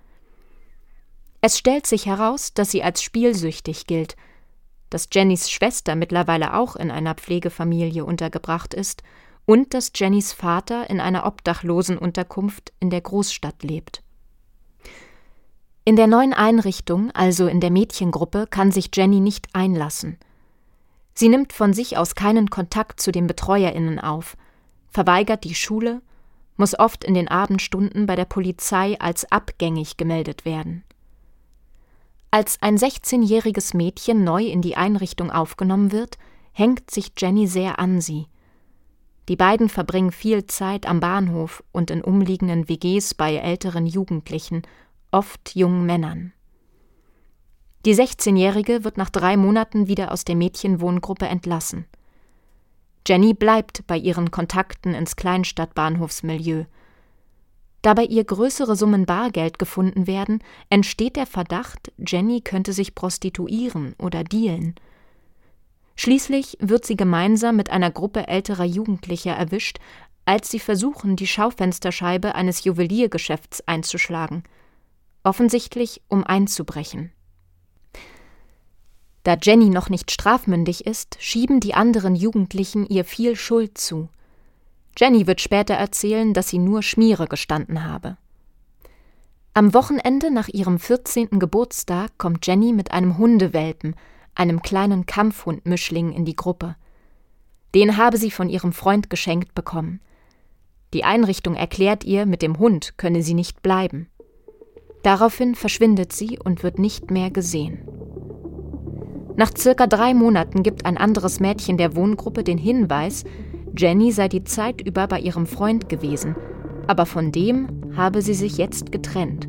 [1.47, 4.17] Es stellt sich heraus, dass sie als spielsüchtig gilt,
[4.89, 9.03] dass Jennys Schwester mittlerweile auch in einer Pflegefamilie untergebracht ist
[9.45, 14.03] und dass Jennys Vater in einer Obdachlosenunterkunft in der Großstadt lebt.
[15.85, 20.17] In der neuen Einrichtung, also in der Mädchengruppe, kann sich Jenny nicht einlassen.
[21.13, 24.39] Sie nimmt von sich aus keinen Kontakt zu den Betreuerinnen auf,
[24.89, 26.01] verweigert die Schule,
[26.57, 30.85] muss oft in den Abendstunden bei der Polizei als abgängig gemeldet werden.
[32.35, 36.19] Als ein 16-jähriges Mädchen neu in die Einrichtung aufgenommen wird,
[36.51, 38.27] hängt sich Jenny sehr an sie.
[39.29, 44.63] Die beiden verbringen viel Zeit am Bahnhof und in umliegenden WGs bei älteren Jugendlichen,
[45.13, 46.33] oft jungen Männern.
[47.87, 51.87] Die 16-Jährige wird nach drei Monaten wieder aus der Mädchenwohngruppe entlassen.
[53.07, 56.65] Jenny bleibt bei ihren Kontakten ins Kleinstadtbahnhofsmilieu.
[57.85, 63.95] Da bei ihr größere Summen Bargeld gefunden werden, entsteht der Verdacht, Jenny könnte sich prostituieren
[63.99, 64.75] oder dealen.
[65.95, 69.81] Schließlich wird sie gemeinsam mit einer Gruppe älterer Jugendlicher erwischt,
[70.25, 74.45] als sie versuchen, die Schaufensterscheibe eines Juweliergeschäfts einzuschlagen,
[75.23, 77.13] offensichtlich um einzubrechen.
[79.25, 84.09] Da Jenny noch nicht strafmündig ist, schieben die anderen Jugendlichen ihr viel Schuld zu.
[84.97, 88.17] Jenny wird später erzählen, dass sie nur Schmiere gestanden habe.
[89.53, 91.39] Am Wochenende nach ihrem 14.
[91.39, 93.95] Geburtstag kommt Jenny mit einem Hundewelpen,
[94.35, 96.77] einem kleinen Kampfhundmischling, in die Gruppe.
[97.75, 100.01] Den habe sie von ihrem Freund geschenkt bekommen.
[100.93, 104.09] Die Einrichtung erklärt ihr, mit dem Hund könne sie nicht bleiben.
[105.03, 107.87] Daraufhin verschwindet sie und wird nicht mehr gesehen.
[109.37, 113.25] Nach circa drei Monaten gibt ein anderes Mädchen der Wohngruppe den Hinweis,
[113.77, 116.37] Jenny sei die Zeit über bei ihrem Freund gewesen,
[116.87, 119.49] aber von dem habe sie sich jetzt getrennt.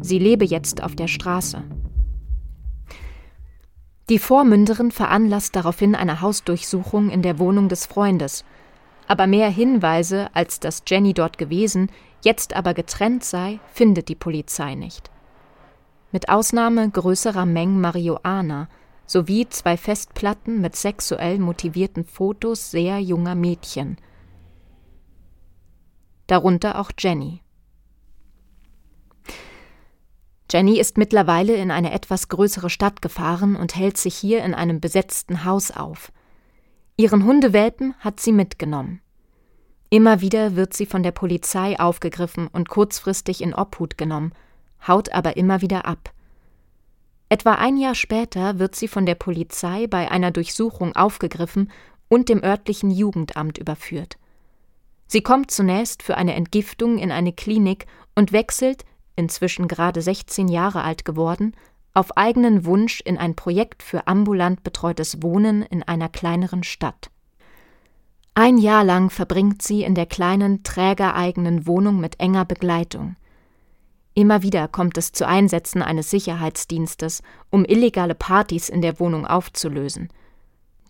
[0.00, 1.62] Sie lebe jetzt auf der Straße.
[4.08, 8.44] Die Vormünderin veranlasst daraufhin eine Hausdurchsuchung in der Wohnung des Freundes,
[9.06, 11.90] aber mehr Hinweise, als dass Jenny dort gewesen,
[12.22, 15.10] jetzt aber getrennt sei, findet die Polizei nicht.
[16.10, 18.68] Mit Ausnahme größerer Mengen Marihuana
[19.06, 23.96] sowie zwei Festplatten mit sexuell motivierten Fotos sehr junger Mädchen.
[26.26, 27.42] Darunter auch Jenny.
[30.50, 34.80] Jenny ist mittlerweile in eine etwas größere Stadt gefahren und hält sich hier in einem
[34.80, 36.12] besetzten Haus auf.
[36.96, 39.00] Ihren Hundewelpen hat sie mitgenommen.
[39.88, 44.32] Immer wieder wird sie von der Polizei aufgegriffen und kurzfristig in Obhut genommen,
[44.86, 46.12] haut aber immer wieder ab.
[47.32, 51.70] Etwa ein Jahr später wird sie von der Polizei bei einer Durchsuchung aufgegriffen
[52.10, 54.18] und dem örtlichen Jugendamt überführt.
[55.06, 58.84] Sie kommt zunächst für eine Entgiftung in eine Klinik und wechselt,
[59.16, 61.56] inzwischen gerade 16 Jahre alt geworden,
[61.94, 67.10] auf eigenen Wunsch in ein Projekt für ambulant betreutes Wohnen in einer kleineren Stadt.
[68.34, 73.16] Ein Jahr lang verbringt sie in der kleinen, trägereigenen Wohnung mit enger Begleitung.
[74.14, 80.08] Immer wieder kommt es zu Einsätzen eines Sicherheitsdienstes, um illegale Partys in der Wohnung aufzulösen.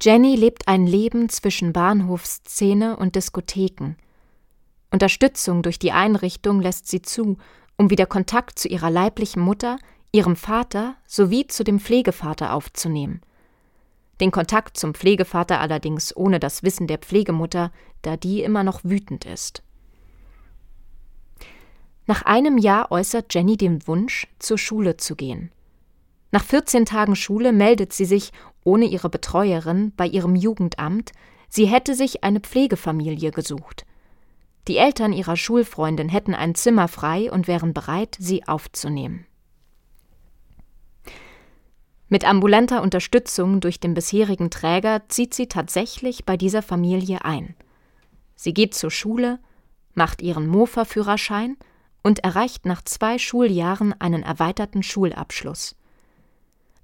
[0.00, 3.94] Jenny lebt ein Leben zwischen Bahnhofsszene und Diskotheken.
[4.90, 7.36] Unterstützung durch die Einrichtung lässt sie zu,
[7.76, 9.78] um wieder Kontakt zu ihrer leiblichen Mutter,
[10.10, 13.20] ihrem Vater sowie zu dem Pflegevater aufzunehmen.
[14.20, 19.24] Den Kontakt zum Pflegevater allerdings ohne das Wissen der Pflegemutter, da die immer noch wütend
[19.24, 19.62] ist.
[22.12, 25.50] Nach einem Jahr äußert Jenny den Wunsch, zur Schule zu gehen.
[26.30, 28.32] Nach 14 Tagen Schule meldet sie sich,
[28.64, 31.12] ohne ihre Betreuerin, bei ihrem Jugendamt,
[31.48, 33.86] sie hätte sich eine Pflegefamilie gesucht.
[34.68, 39.24] Die Eltern ihrer Schulfreundin hätten ein Zimmer frei und wären bereit, sie aufzunehmen.
[42.10, 47.54] Mit ambulanter Unterstützung durch den bisherigen Träger zieht sie tatsächlich bei dieser Familie ein.
[48.34, 49.38] Sie geht zur Schule,
[49.94, 51.56] macht ihren Mofa-Führerschein
[52.02, 55.76] und erreicht nach zwei Schuljahren einen erweiterten Schulabschluss.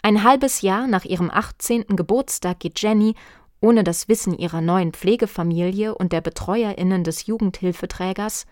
[0.02, 1.85] Ein halbes Jahr nach ihrem 18.
[1.88, 3.14] Geburtstag geht Jenny,
[3.61, 8.46] ohne das Wissen ihrer neuen Pflegefamilie und der Betreuerinnen des Jugendhilfeträgers,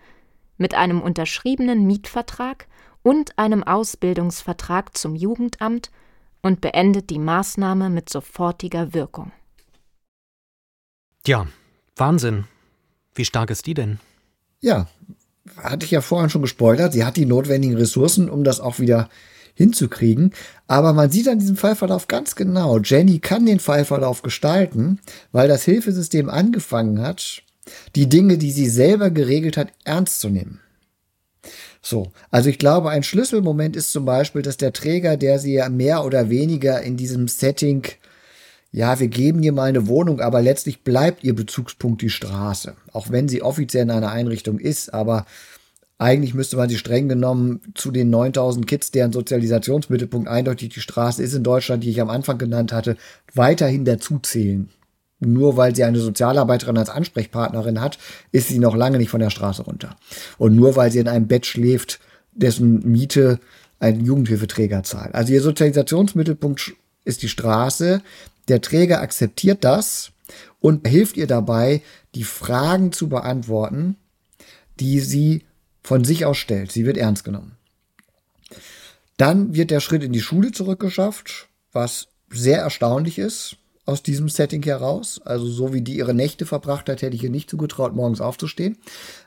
[0.57, 2.67] mit einem unterschriebenen Mietvertrag
[3.03, 5.91] und einem Ausbildungsvertrag zum Jugendamt
[6.41, 9.31] und beendet die Maßnahme mit sofortiger Wirkung.
[11.25, 11.47] Ja,
[11.95, 12.45] Wahnsinn.
[13.13, 13.99] Wie stark ist die denn?
[14.59, 14.87] Ja,
[15.57, 16.93] hatte ich ja vorhin schon gespoilert.
[16.93, 19.09] Sie hat die notwendigen Ressourcen, um das auch wieder
[19.53, 20.33] hinzukriegen.
[20.67, 24.99] Aber man sieht an diesem Fallverlauf ganz genau, Jenny kann den Fallverlauf gestalten,
[25.31, 27.41] weil das Hilfesystem angefangen hat,
[27.95, 30.59] die Dinge, die sie selber geregelt hat, ernst zu nehmen.
[31.81, 35.69] So, also ich glaube, ein Schlüsselmoment ist zum Beispiel, dass der Träger, der sie ja
[35.69, 37.83] mehr oder weniger in diesem Setting,
[38.71, 42.75] ja, wir geben ihr mal eine Wohnung, aber letztlich bleibt ihr Bezugspunkt die Straße.
[42.91, 45.25] Auch wenn sie offiziell in einer Einrichtung ist, aber
[45.97, 51.23] eigentlich müsste man sie streng genommen zu den 9000 Kids, deren Sozialisationsmittelpunkt eindeutig die Straße
[51.23, 52.97] ist in Deutschland, die ich am Anfang genannt hatte,
[53.33, 54.69] weiterhin dazuzählen.
[55.19, 57.97] Nur weil sie eine Sozialarbeiterin als Ansprechpartnerin hat,
[58.31, 59.95] ist sie noch lange nicht von der Straße runter.
[60.37, 61.99] Und nur weil sie in einem Bett schläft,
[62.33, 63.39] dessen Miete
[63.79, 65.15] ein Jugendhilfeträger zahlt.
[65.15, 68.03] Also ihr Sozialisationsmittelpunkt ist die Straße.
[68.47, 70.11] Der Träger akzeptiert das
[70.59, 71.81] und hilft ihr dabei,
[72.15, 73.95] die Fragen zu beantworten,
[74.79, 75.43] die sie
[75.83, 76.71] von sich aus stellt.
[76.71, 77.53] Sie wird ernst genommen.
[79.17, 84.61] Dann wird der Schritt in die Schule zurückgeschafft, was sehr erstaunlich ist aus diesem Setting
[84.63, 85.21] heraus.
[85.23, 88.77] Also so wie die ihre Nächte verbracht hat, hätte ich ihr nicht zugetraut, morgens aufzustehen.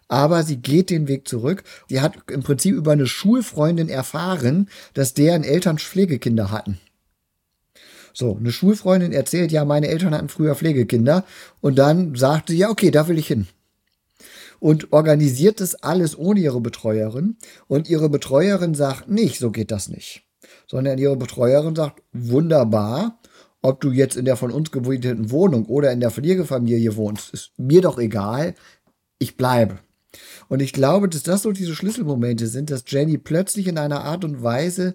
[0.07, 1.65] Aber sie geht den Weg zurück.
[1.89, 6.79] Sie hat im Prinzip über eine Schulfreundin erfahren, dass deren Eltern Pflegekinder hatten.
[8.13, 11.25] So, eine Schulfreundin erzählt, ja, meine Eltern hatten früher Pflegekinder.
[11.61, 13.47] Und dann sagt sie, ja, okay, da will ich hin
[14.61, 17.37] und organisiert das alles ohne ihre Betreuerin.
[17.67, 20.23] Und ihre Betreuerin sagt nicht, so geht das nicht.
[20.69, 23.19] Sondern ihre Betreuerin sagt, wunderbar,
[23.63, 27.53] ob du jetzt in der von uns gewohnten Wohnung oder in der Pflegefamilie wohnst, ist
[27.57, 28.55] mir doch egal,
[29.19, 29.81] ich bleibe.
[30.49, 34.25] Und ich glaube, dass das so diese Schlüsselmomente sind, dass Jenny plötzlich in einer Art
[34.25, 34.95] und Weise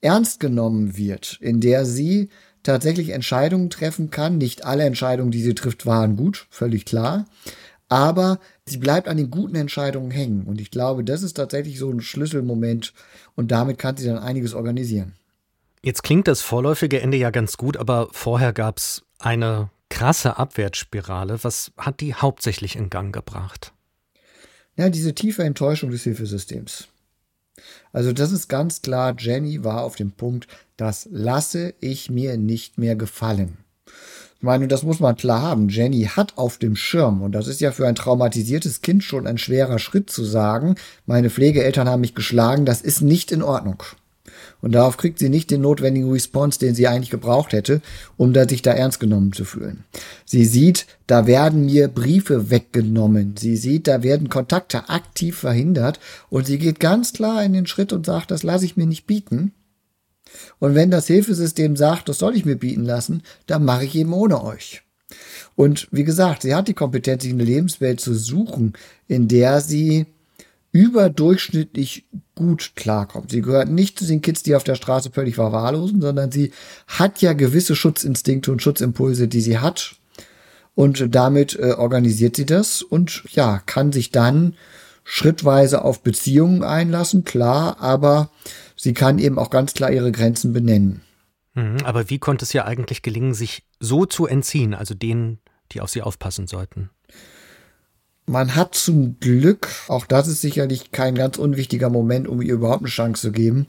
[0.00, 2.28] ernst genommen wird, in der sie
[2.64, 4.38] tatsächlich Entscheidungen treffen kann.
[4.38, 7.26] Nicht alle Entscheidungen, die sie trifft, waren gut, völlig klar
[7.88, 10.44] aber sie bleibt an den guten Entscheidungen hängen.
[10.44, 12.92] Und ich glaube, das ist tatsächlich so ein Schlüsselmoment
[13.36, 15.14] und damit kann sie dann einiges organisieren.
[15.82, 21.38] Jetzt klingt das vorläufige Ende ja ganz gut, aber vorher gab es eine krasse Abwärtsspirale.
[21.42, 23.72] Was hat die hauptsächlich in Gang gebracht?
[24.76, 26.88] Ja, diese tiefe Enttäuschung des Hilfesystems.
[27.92, 32.78] Also das ist ganz klar, Jenny war auf dem Punkt, das lasse ich mir nicht
[32.78, 33.58] mehr gefallen.
[34.36, 35.68] Ich meine, das muss man klar haben.
[35.68, 39.38] Jenny hat auf dem Schirm, und das ist ja für ein traumatisiertes Kind schon ein
[39.38, 40.74] schwerer Schritt zu sagen,
[41.06, 43.82] meine Pflegeeltern haben mich geschlagen, das ist nicht in Ordnung.
[44.64, 47.82] Und darauf kriegt sie nicht den notwendigen Response, den sie eigentlich gebraucht hätte,
[48.16, 49.84] um da sich da ernst genommen zu fühlen.
[50.24, 53.36] Sie sieht, da werden mir Briefe weggenommen.
[53.36, 56.00] Sie sieht, da werden Kontakte aktiv verhindert.
[56.30, 59.06] Und sie geht ganz klar in den Schritt und sagt, das lasse ich mir nicht
[59.06, 59.52] bieten.
[60.60, 64.14] Und wenn das Hilfesystem sagt, das soll ich mir bieten lassen, dann mache ich eben
[64.14, 64.80] ohne euch.
[65.56, 68.72] Und wie gesagt, sie hat die Kompetenz, sich eine Lebenswelt zu suchen,
[69.08, 70.06] in der sie
[70.74, 73.30] überdurchschnittlich gut klarkommt.
[73.30, 76.50] Sie gehört nicht zu den Kids, die auf der Straße völlig verwahrlosen, sondern sie
[76.88, 79.94] hat ja gewisse Schutzinstinkte und Schutzimpulse, die sie hat.
[80.74, 84.56] Und damit äh, organisiert sie das und ja, kann sich dann
[85.04, 88.30] schrittweise auf Beziehungen einlassen, klar, aber
[88.74, 91.02] sie kann eben auch ganz klar ihre Grenzen benennen.
[91.54, 95.38] Mhm, aber wie konnte es ja eigentlich gelingen, sich so zu entziehen, also denen,
[95.70, 96.90] die auf sie aufpassen sollten?
[98.26, 102.82] Man hat zum Glück, auch das ist sicherlich kein ganz unwichtiger Moment, um ihr überhaupt
[102.82, 103.66] eine Chance zu geben,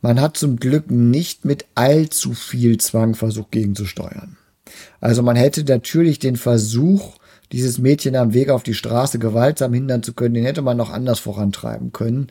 [0.00, 4.36] man hat zum Glück nicht mit allzu viel Zwang versucht gegenzusteuern.
[5.00, 7.16] Also man hätte natürlich den Versuch,
[7.50, 10.90] dieses Mädchen am Weg auf die Straße gewaltsam hindern zu können, den hätte man noch
[10.90, 12.28] anders vorantreiben können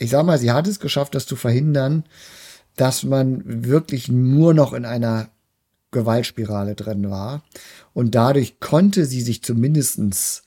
[0.00, 2.04] ich sag mal, sie hat es geschafft, das zu verhindern,
[2.74, 5.28] dass man wirklich nur noch in einer
[5.90, 7.42] Gewaltspirale drin war.
[7.92, 10.42] Und dadurch konnte sie sich zumindestens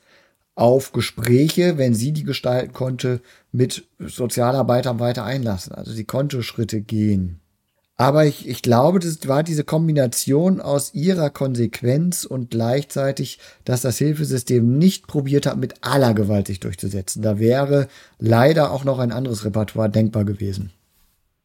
[0.56, 5.74] auf Gespräche, wenn sie die gestalten konnte, mit Sozialarbeitern weiter einlassen.
[5.74, 7.40] Also sie konnte Schritte gehen.
[7.96, 14.00] Aber ich, ich glaube, das war diese Kombination aus ihrer Konsequenz und gleichzeitig, dass das
[14.00, 17.22] Hilfesystem nicht probiert hat, mit aller Gewalt sich durchzusetzen.
[17.22, 17.88] Da wäre
[18.18, 20.72] leider auch noch ein anderes Repertoire denkbar gewesen.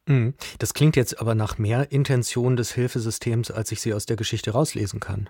[0.07, 0.33] Mhm.
[0.57, 4.51] Das klingt jetzt aber nach mehr Intention des Hilfesystems, als ich sie aus der Geschichte
[4.51, 5.29] rauslesen kann.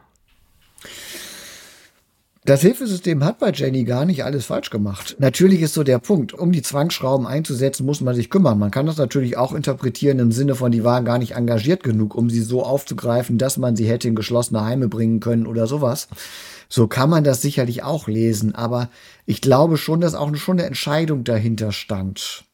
[2.50, 5.16] Das Hilfesystem hat bei Jenny gar nicht alles falsch gemacht.
[5.20, 8.58] Natürlich ist so der Punkt, um die Zwangsschrauben einzusetzen, muss man sich kümmern.
[8.58, 12.16] Man kann das natürlich auch interpretieren im Sinne von, die waren gar nicht engagiert genug,
[12.16, 16.08] um sie so aufzugreifen, dass man sie hätte in geschlossene Heime bringen können oder sowas.
[16.70, 18.90] So kann man das sicherlich auch lesen, aber
[19.28, 22.46] ich glaube schon, dass auch schon eine Entscheidung dahinter stand,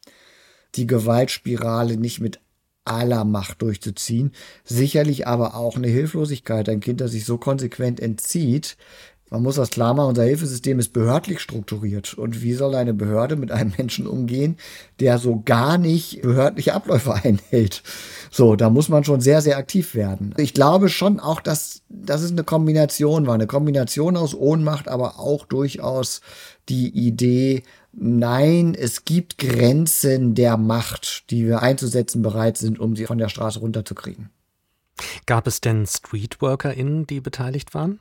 [0.75, 2.41] die Gewaltspirale nicht mit
[2.83, 4.31] aller Macht durchzuziehen.
[4.63, 8.77] Sicherlich aber auch eine Hilflosigkeit, ein Kind, das sich so konsequent entzieht,
[9.31, 12.13] man muss das klar machen, unser Hilfesystem ist behördlich strukturiert.
[12.13, 14.57] Und wie soll eine Behörde mit einem Menschen umgehen,
[14.99, 17.81] der so gar nicht behördliche Abläufe einhält?
[18.29, 20.35] So, da muss man schon sehr, sehr aktiv werden.
[20.37, 23.33] Ich glaube schon auch, dass, dass es eine Kombination war.
[23.33, 26.21] Eine Kombination aus Ohnmacht, aber auch durchaus
[26.69, 27.63] die Idee,
[27.93, 33.29] nein, es gibt Grenzen der Macht, die wir einzusetzen bereit sind, um sie von der
[33.29, 34.29] Straße runterzukriegen.
[35.25, 37.99] Gab es denn StreetworkerInnen, die beteiligt waren?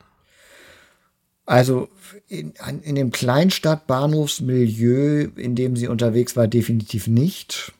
[1.46, 1.88] Also
[2.28, 7.72] in, in dem Kleinstadtbahnhofsmilieu, in dem sie unterwegs war, definitiv nicht.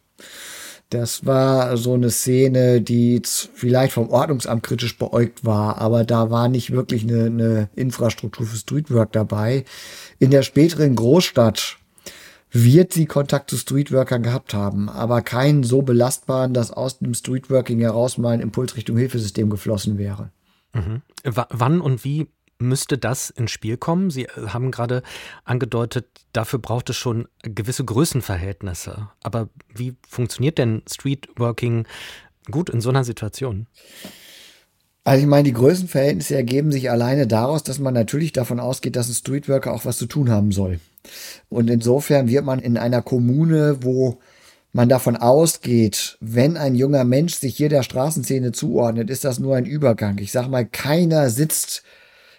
[0.91, 6.49] Das war so eine Szene, die vielleicht vom Ordnungsamt kritisch beäugt war, aber da war
[6.49, 9.65] nicht wirklich eine, eine Infrastruktur für Streetwork dabei.
[10.19, 11.79] In der späteren Großstadt
[12.53, 17.81] wird sie Kontakt zu Streetworkern gehabt haben, aber keinen so belastbaren, dass aus dem Streetworking
[17.81, 20.31] heraus mal ein Impuls Richtung Hilfesystem geflossen wäre.
[20.75, 21.03] Mhm.
[21.25, 22.29] wann und wie
[22.59, 24.11] müsste das ins Spiel kommen?
[24.11, 25.03] Sie äh, haben gerade
[25.45, 29.09] angedeutet, dafür braucht es schon gewisse Größenverhältnisse.
[29.23, 31.87] Aber wie funktioniert denn Streetworking
[32.51, 33.67] gut in so einer Situation?
[35.05, 39.09] Also ich meine, die Größenverhältnisse ergeben sich alleine daraus, dass man natürlich davon ausgeht, dass
[39.09, 40.81] ein Streetworker auch was zu tun haben soll.
[41.51, 44.19] Und insofern wird man in einer Kommune, wo
[44.73, 49.57] man davon ausgeht, wenn ein junger Mensch sich hier der Straßenszene zuordnet, ist das nur
[49.57, 50.19] ein Übergang.
[50.19, 51.85] Ich sag mal, keiner sitzt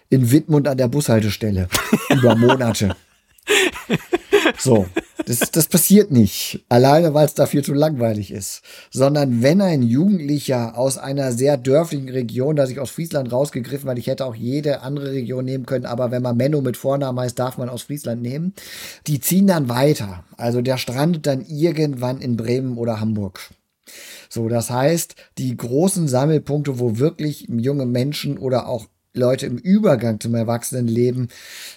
[0.08, 1.68] in Wittmund an der Bushaltestelle
[2.10, 2.96] über Monate.
[4.58, 4.86] So,
[5.26, 6.64] das, das passiert nicht.
[6.68, 8.62] Alleine, weil es dafür zu langweilig ist.
[8.90, 13.98] Sondern wenn ein Jugendlicher aus einer sehr dörflichen Region, da sich aus Friesland rausgegriffen hat,
[13.98, 17.38] ich hätte auch jede andere Region nehmen können, aber wenn man Menno mit Vornamen heißt,
[17.38, 18.54] darf man aus Friesland nehmen.
[19.06, 20.24] Die ziehen dann weiter.
[20.36, 23.50] Also der strandet dann irgendwann in Bremen oder Hamburg.
[24.28, 28.86] So, das heißt, die großen Sammelpunkte, wo wirklich junge Menschen oder auch
[29.16, 31.28] Leute im Übergang zum Erwachsenenleben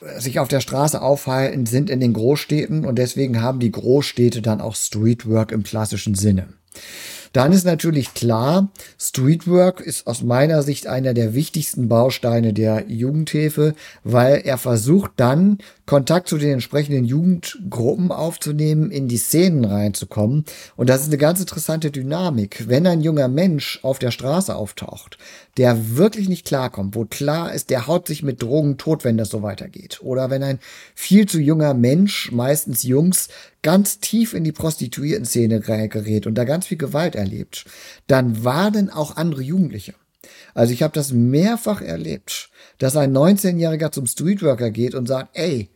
[0.02, 4.42] äh, sich auf der Straße aufhalten, sind in den Großstädten und deswegen haben die Großstädte
[4.42, 6.48] dann auch Streetwork im klassischen Sinne.
[7.34, 13.76] Dann ist natürlich klar, Streetwork ist aus meiner Sicht einer der wichtigsten Bausteine der Jugendhilfe,
[14.04, 20.46] weil er versucht dann Kontakt zu den entsprechenden Jugendgruppen aufzunehmen, in die Szenen reinzukommen.
[20.76, 22.68] Und das ist eine ganz interessante Dynamik.
[22.68, 25.18] Wenn ein junger Mensch auf der Straße auftaucht,
[25.58, 29.30] der wirklich nicht klarkommt, wo klar ist, der haut sich mit Drogen tot, wenn das
[29.30, 30.00] so weitergeht.
[30.02, 30.60] Oder wenn ein
[30.94, 33.30] viel zu junger Mensch, meistens Jungs,
[33.62, 37.66] ganz tief in die Prostituierten-Szene gerät und da ganz viel Gewalt erlebt,
[38.08, 39.96] dann warnen auch andere Jugendliche.
[40.54, 45.70] Also ich habe das mehrfach erlebt, dass ein 19-Jähriger zum Streetworker geht und sagt, ey,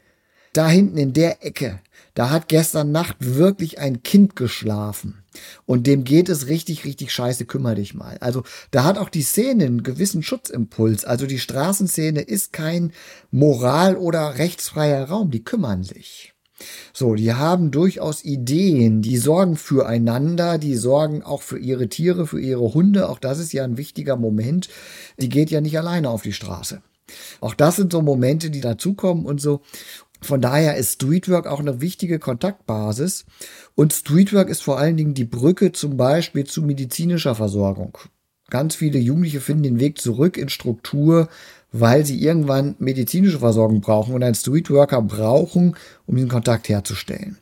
[0.54, 1.80] da hinten in der Ecke,
[2.14, 5.24] da hat gestern Nacht wirklich ein Kind geschlafen.
[5.66, 8.18] Und dem geht es richtig, richtig scheiße, kümmere dich mal.
[8.20, 11.06] Also da hat auch die Szene einen gewissen Schutzimpuls.
[11.06, 12.94] Also die Straßenszene ist kein
[13.32, 16.33] moral- oder rechtsfreier Raum, die kümmern sich.
[16.94, 22.40] So, die haben durchaus Ideen, die sorgen füreinander, die sorgen auch für ihre Tiere, für
[22.40, 23.10] ihre Hunde.
[23.10, 24.70] Auch das ist ja ein wichtiger Moment.
[25.20, 26.82] Die geht ja nicht alleine auf die Straße.
[27.42, 29.62] Auch das sind so Momente, die dazukommen und so.
[30.22, 33.26] Von daher ist Streetwork auch eine wichtige Kontaktbasis.
[33.76, 37.98] Und Streetwork ist vor allen Dingen die Brücke zum Beispiel zu medizinischer Versorgung.
[38.50, 41.28] Ganz viele Jugendliche finden den Weg zurück in Struktur,
[41.74, 47.38] weil sie irgendwann medizinische Versorgung brauchen und einen Streetworker brauchen, um diesen Kontakt herzustellen.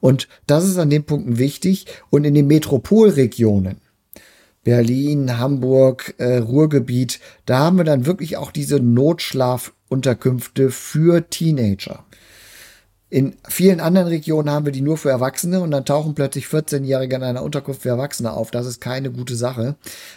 [0.00, 1.86] Und das ist an den Punkten wichtig.
[2.10, 3.76] Und in den Metropolregionen,
[4.64, 12.04] Berlin, Hamburg, äh, Ruhrgebiet, da haben wir dann wirklich auch diese Notschlafunterkünfte für Teenager.
[13.10, 17.16] In vielen anderen Regionen haben wir die nur für Erwachsene und dann tauchen plötzlich 14-Jährige
[17.16, 18.50] in einer Unterkunft für Erwachsene auf.
[18.50, 19.76] Das ist keine gute Sache.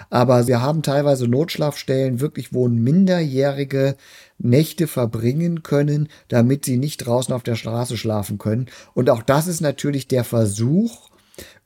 [0.10, 3.98] Aber wir haben teilweise Notschlafstellen, wirklich, wo Minderjährige
[4.40, 8.68] Nächte verbringen können, damit sie nicht draußen auf der Straße schlafen können.
[8.94, 11.10] Und auch das ist natürlich der Versuch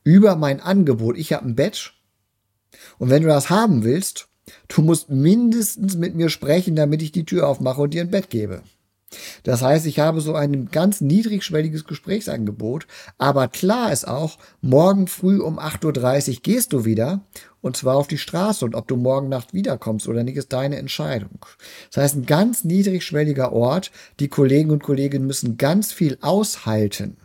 [0.04, 1.16] über mein Angebot.
[1.16, 1.94] Ich habe ein Bett
[2.98, 4.28] und wenn du das haben willst,
[4.68, 8.30] du musst mindestens mit mir sprechen, damit ich die Tür aufmache und dir ein Bett
[8.30, 8.62] gebe.
[9.42, 12.86] Das heißt, ich habe so ein ganz niedrigschwelliges Gesprächsangebot,
[13.18, 17.20] aber klar ist auch, morgen früh um 8.30 Uhr gehst du wieder
[17.60, 20.76] und zwar auf die Straße und ob du morgen Nacht wiederkommst oder nicht, ist deine
[20.76, 21.46] Entscheidung.
[21.90, 23.90] Das heißt, ein ganz niedrigschwelliger Ort,
[24.20, 27.16] die Kollegen und Kolleginnen müssen ganz viel aushalten,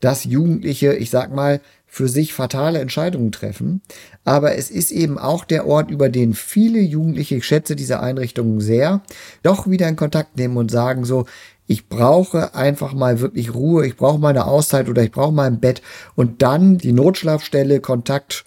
[0.00, 1.60] dass Jugendliche, ich sag mal,
[1.90, 3.82] für sich fatale Entscheidungen treffen.
[4.24, 8.60] Aber es ist eben auch der Ort, über den viele Jugendliche, ich schätze diese Einrichtungen
[8.60, 9.02] sehr,
[9.42, 11.26] doch wieder in Kontakt nehmen und sagen so,
[11.66, 15.48] ich brauche einfach mal wirklich Ruhe, ich brauche mal eine Auszeit oder ich brauche mal
[15.48, 15.82] ein Bett
[16.14, 18.44] und dann die Notschlafstelle, Kontakt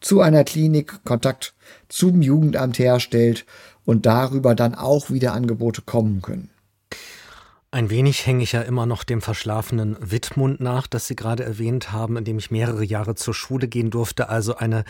[0.00, 1.54] zu einer Klinik, Kontakt
[1.88, 3.44] zum Jugendamt herstellt
[3.84, 6.50] und darüber dann auch wieder Angebote kommen können.
[7.76, 11.92] Ein wenig hänge ich ja immer noch dem verschlafenen Wittmund nach, das Sie gerade erwähnt
[11.92, 14.30] haben, in dem ich mehrere Jahre zur Schule gehen durfte.
[14.30, 14.84] Also eine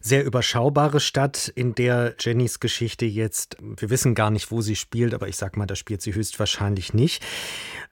[0.00, 5.12] sehr überschaubare Stadt, in der Jennys Geschichte jetzt, wir wissen gar nicht, wo sie spielt,
[5.12, 7.22] aber ich sag mal, da spielt sie höchstwahrscheinlich nicht.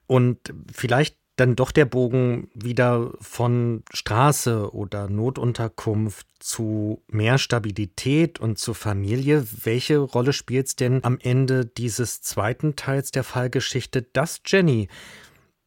[0.07, 0.39] Und
[0.73, 8.75] vielleicht dann doch der Bogen wieder von Straße oder Notunterkunft zu mehr Stabilität und zur
[8.75, 9.45] Familie.
[9.63, 14.89] Welche Rolle spielt es denn am Ende dieses zweiten Teils der Fallgeschichte, dass Jenny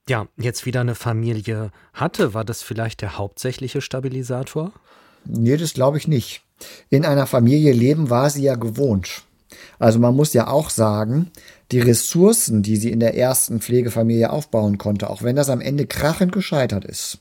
[0.08, 2.34] ja jetzt wieder eine Familie hatte?
[2.34, 4.72] War das vielleicht der hauptsächliche Stabilisator?
[5.24, 6.42] Nee, das glaube ich nicht.
[6.90, 9.22] In einer Familie leben war sie ja gewohnt.
[9.78, 11.30] Also man muss ja auch sagen,
[11.72, 15.86] die Ressourcen, die sie in der ersten Pflegefamilie aufbauen konnte, auch wenn das am Ende
[15.86, 17.18] krachend gescheitert ist.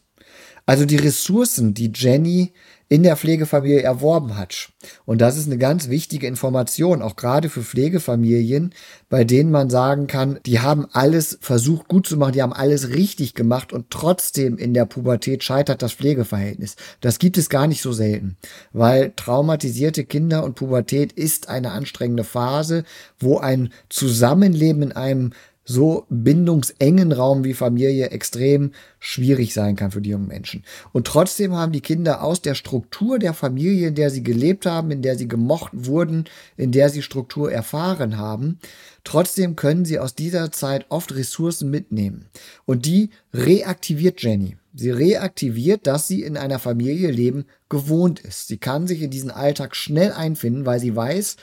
[0.65, 2.53] Also die Ressourcen, die Jenny
[2.91, 4.67] in der Pflegefamilie erworben hat.
[5.05, 8.73] Und das ist eine ganz wichtige Information, auch gerade für Pflegefamilien,
[9.09, 12.89] bei denen man sagen kann, die haben alles versucht gut zu machen, die haben alles
[12.89, 16.75] richtig gemacht und trotzdem in der Pubertät scheitert das Pflegeverhältnis.
[16.99, 18.35] Das gibt es gar nicht so selten,
[18.73, 22.83] weil traumatisierte Kinder und Pubertät ist eine anstrengende Phase,
[23.19, 25.31] wo ein Zusammenleben in einem
[25.63, 30.63] so bindungsengen Raum wie Familie extrem schwierig sein kann für die jungen Menschen.
[30.91, 34.91] Und trotzdem haben die Kinder aus der Struktur der Familie, in der sie gelebt haben,
[34.91, 36.25] in der sie gemocht wurden,
[36.57, 38.59] in der sie Struktur erfahren haben,
[39.03, 42.25] trotzdem können sie aus dieser Zeit oft Ressourcen mitnehmen.
[42.65, 44.57] Und die reaktiviert Jenny.
[44.73, 48.47] Sie reaktiviert, dass sie in einer Familie leben gewohnt ist.
[48.47, 51.35] Sie kann sich in diesen Alltag schnell einfinden, weil sie weiß,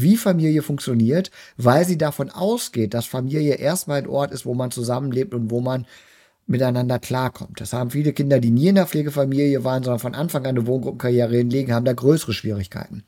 [0.00, 4.70] wie Familie funktioniert, weil sie davon ausgeht, dass Familie erstmal ein Ort ist, wo man
[4.70, 5.86] zusammenlebt und wo man
[6.46, 7.60] miteinander klarkommt.
[7.60, 10.66] Das haben viele Kinder, die nie in der Pflegefamilie waren, sondern von Anfang an eine
[10.66, 13.02] Wohngruppenkarriere hinlegen, haben da größere Schwierigkeiten.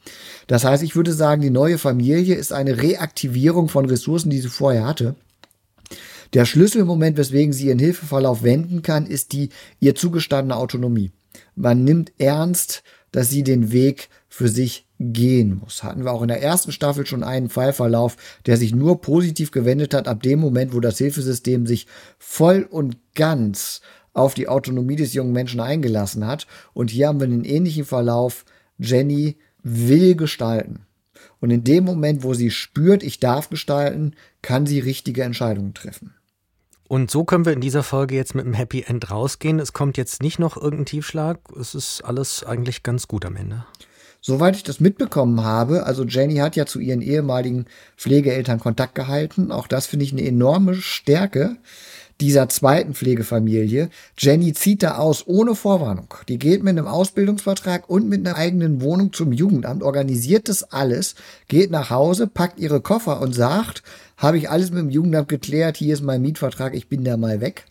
[0.48, 4.48] Das heißt, ich würde sagen, die neue Familie ist eine Reaktivierung von Ressourcen, die sie
[4.48, 5.14] vorher hatte.
[6.34, 11.12] Der Schlüsselmoment, weswegen sie ihren Hilfeverlauf wenden kann, ist die ihr zugestandene Autonomie.
[11.54, 12.82] Man nimmt ernst,
[13.12, 15.82] dass sie den Weg für sich gehen muss.
[15.82, 19.94] Hatten wir auch in der ersten Staffel schon einen Fallverlauf, der sich nur positiv gewendet
[19.94, 21.86] hat, ab dem Moment, wo das Hilfesystem sich
[22.18, 23.80] voll und ganz
[24.12, 26.46] auf die Autonomie des jungen Menschen eingelassen hat.
[26.74, 28.44] Und hier haben wir einen ähnlichen Verlauf.
[28.78, 30.86] Jenny will gestalten.
[31.40, 36.14] Und in dem Moment, wo sie spürt, ich darf gestalten, kann sie richtige Entscheidungen treffen.
[36.88, 39.60] Und so können wir in dieser Folge jetzt mit einem Happy End rausgehen.
[39.60, 41.38] Es kommt jetzt nicht noch irgendein Tiefschlag.
[41.58, 43.66] Es ist alles eigentlich ganz gut am Ende.
[44.20, 47.66] Soweit ich das mitbekommen habe, also Jenny hat ja zu ihren ehemaligen
[47.96, 49.52] Pflegeeltern Kontakt gehalten.
[49.52, 51.56] Auch das finde ich eine enorme Stärke
[52.20, 53.90] dieser zweiten Pflegefamilie.
[54.18, 56.14] Jenny zieht da aus ohne Vorwarnung.
[56.28, 61.14] Die geht mit einem Ausbildungsvertrag und mit einer eigenen Wohnung zum Jugendamt, organisiert das alles,
[61.46, 63.84] geht nach Hause, packt ihre Koffer und sagt,
[64.16, 67.40] habe ich alles mit dem Jugendamt geklärt, hier ist mein Mietvertrag, ich bin da mal
[67.40, 67.66] weg.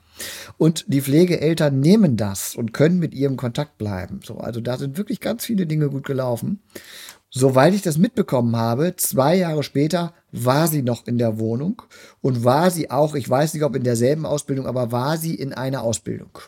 [0.58, 4.20] Und die Pflegeeltern nehmen das und können mit ihrem Kontakt bleiben.
[4.24, 6.62] So, also da sind wirklich ganz viele Dinge gut gelaufen.
[7.30, 11.82] Soweit ich das mitbekommen habe, zwei Jahre später war sie noch in der Wohnung
[12.22, 15.54] und war sie auch, ich weiß nicht, ob in derselben Ausbildung, aber war sie in
[15.54, 16.40] einer Ausbildung.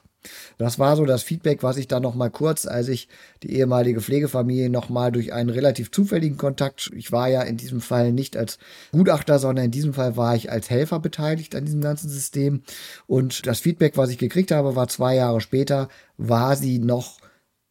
[0.58, 3.08] Das war so das Feedback, was ich dann noch mal kurz, als ich
[3.44, 7.82] die ehemalige Pflegefamilie noch mal durch einen relativ zufälligen Kontakt, ich war ja in diesem
[7.82, 8.58] Fall nicht als
[8.92, 12.62] Gutachter, sondern in diesem Fall war ich als Helfer beteiligt an diesem ganzen System.
[13.08, 17.20] Und das Feedback, was ich gekriegt habe, war zwei Jahre später, war sie noch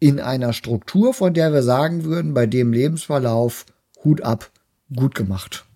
[0.00, 3.66] in einer Struktur, von der wir sagen würden, bei dem Lebensverlauf
[4.04, 4.50] Hut ab,
[4.94, 5.66] gut gemacht.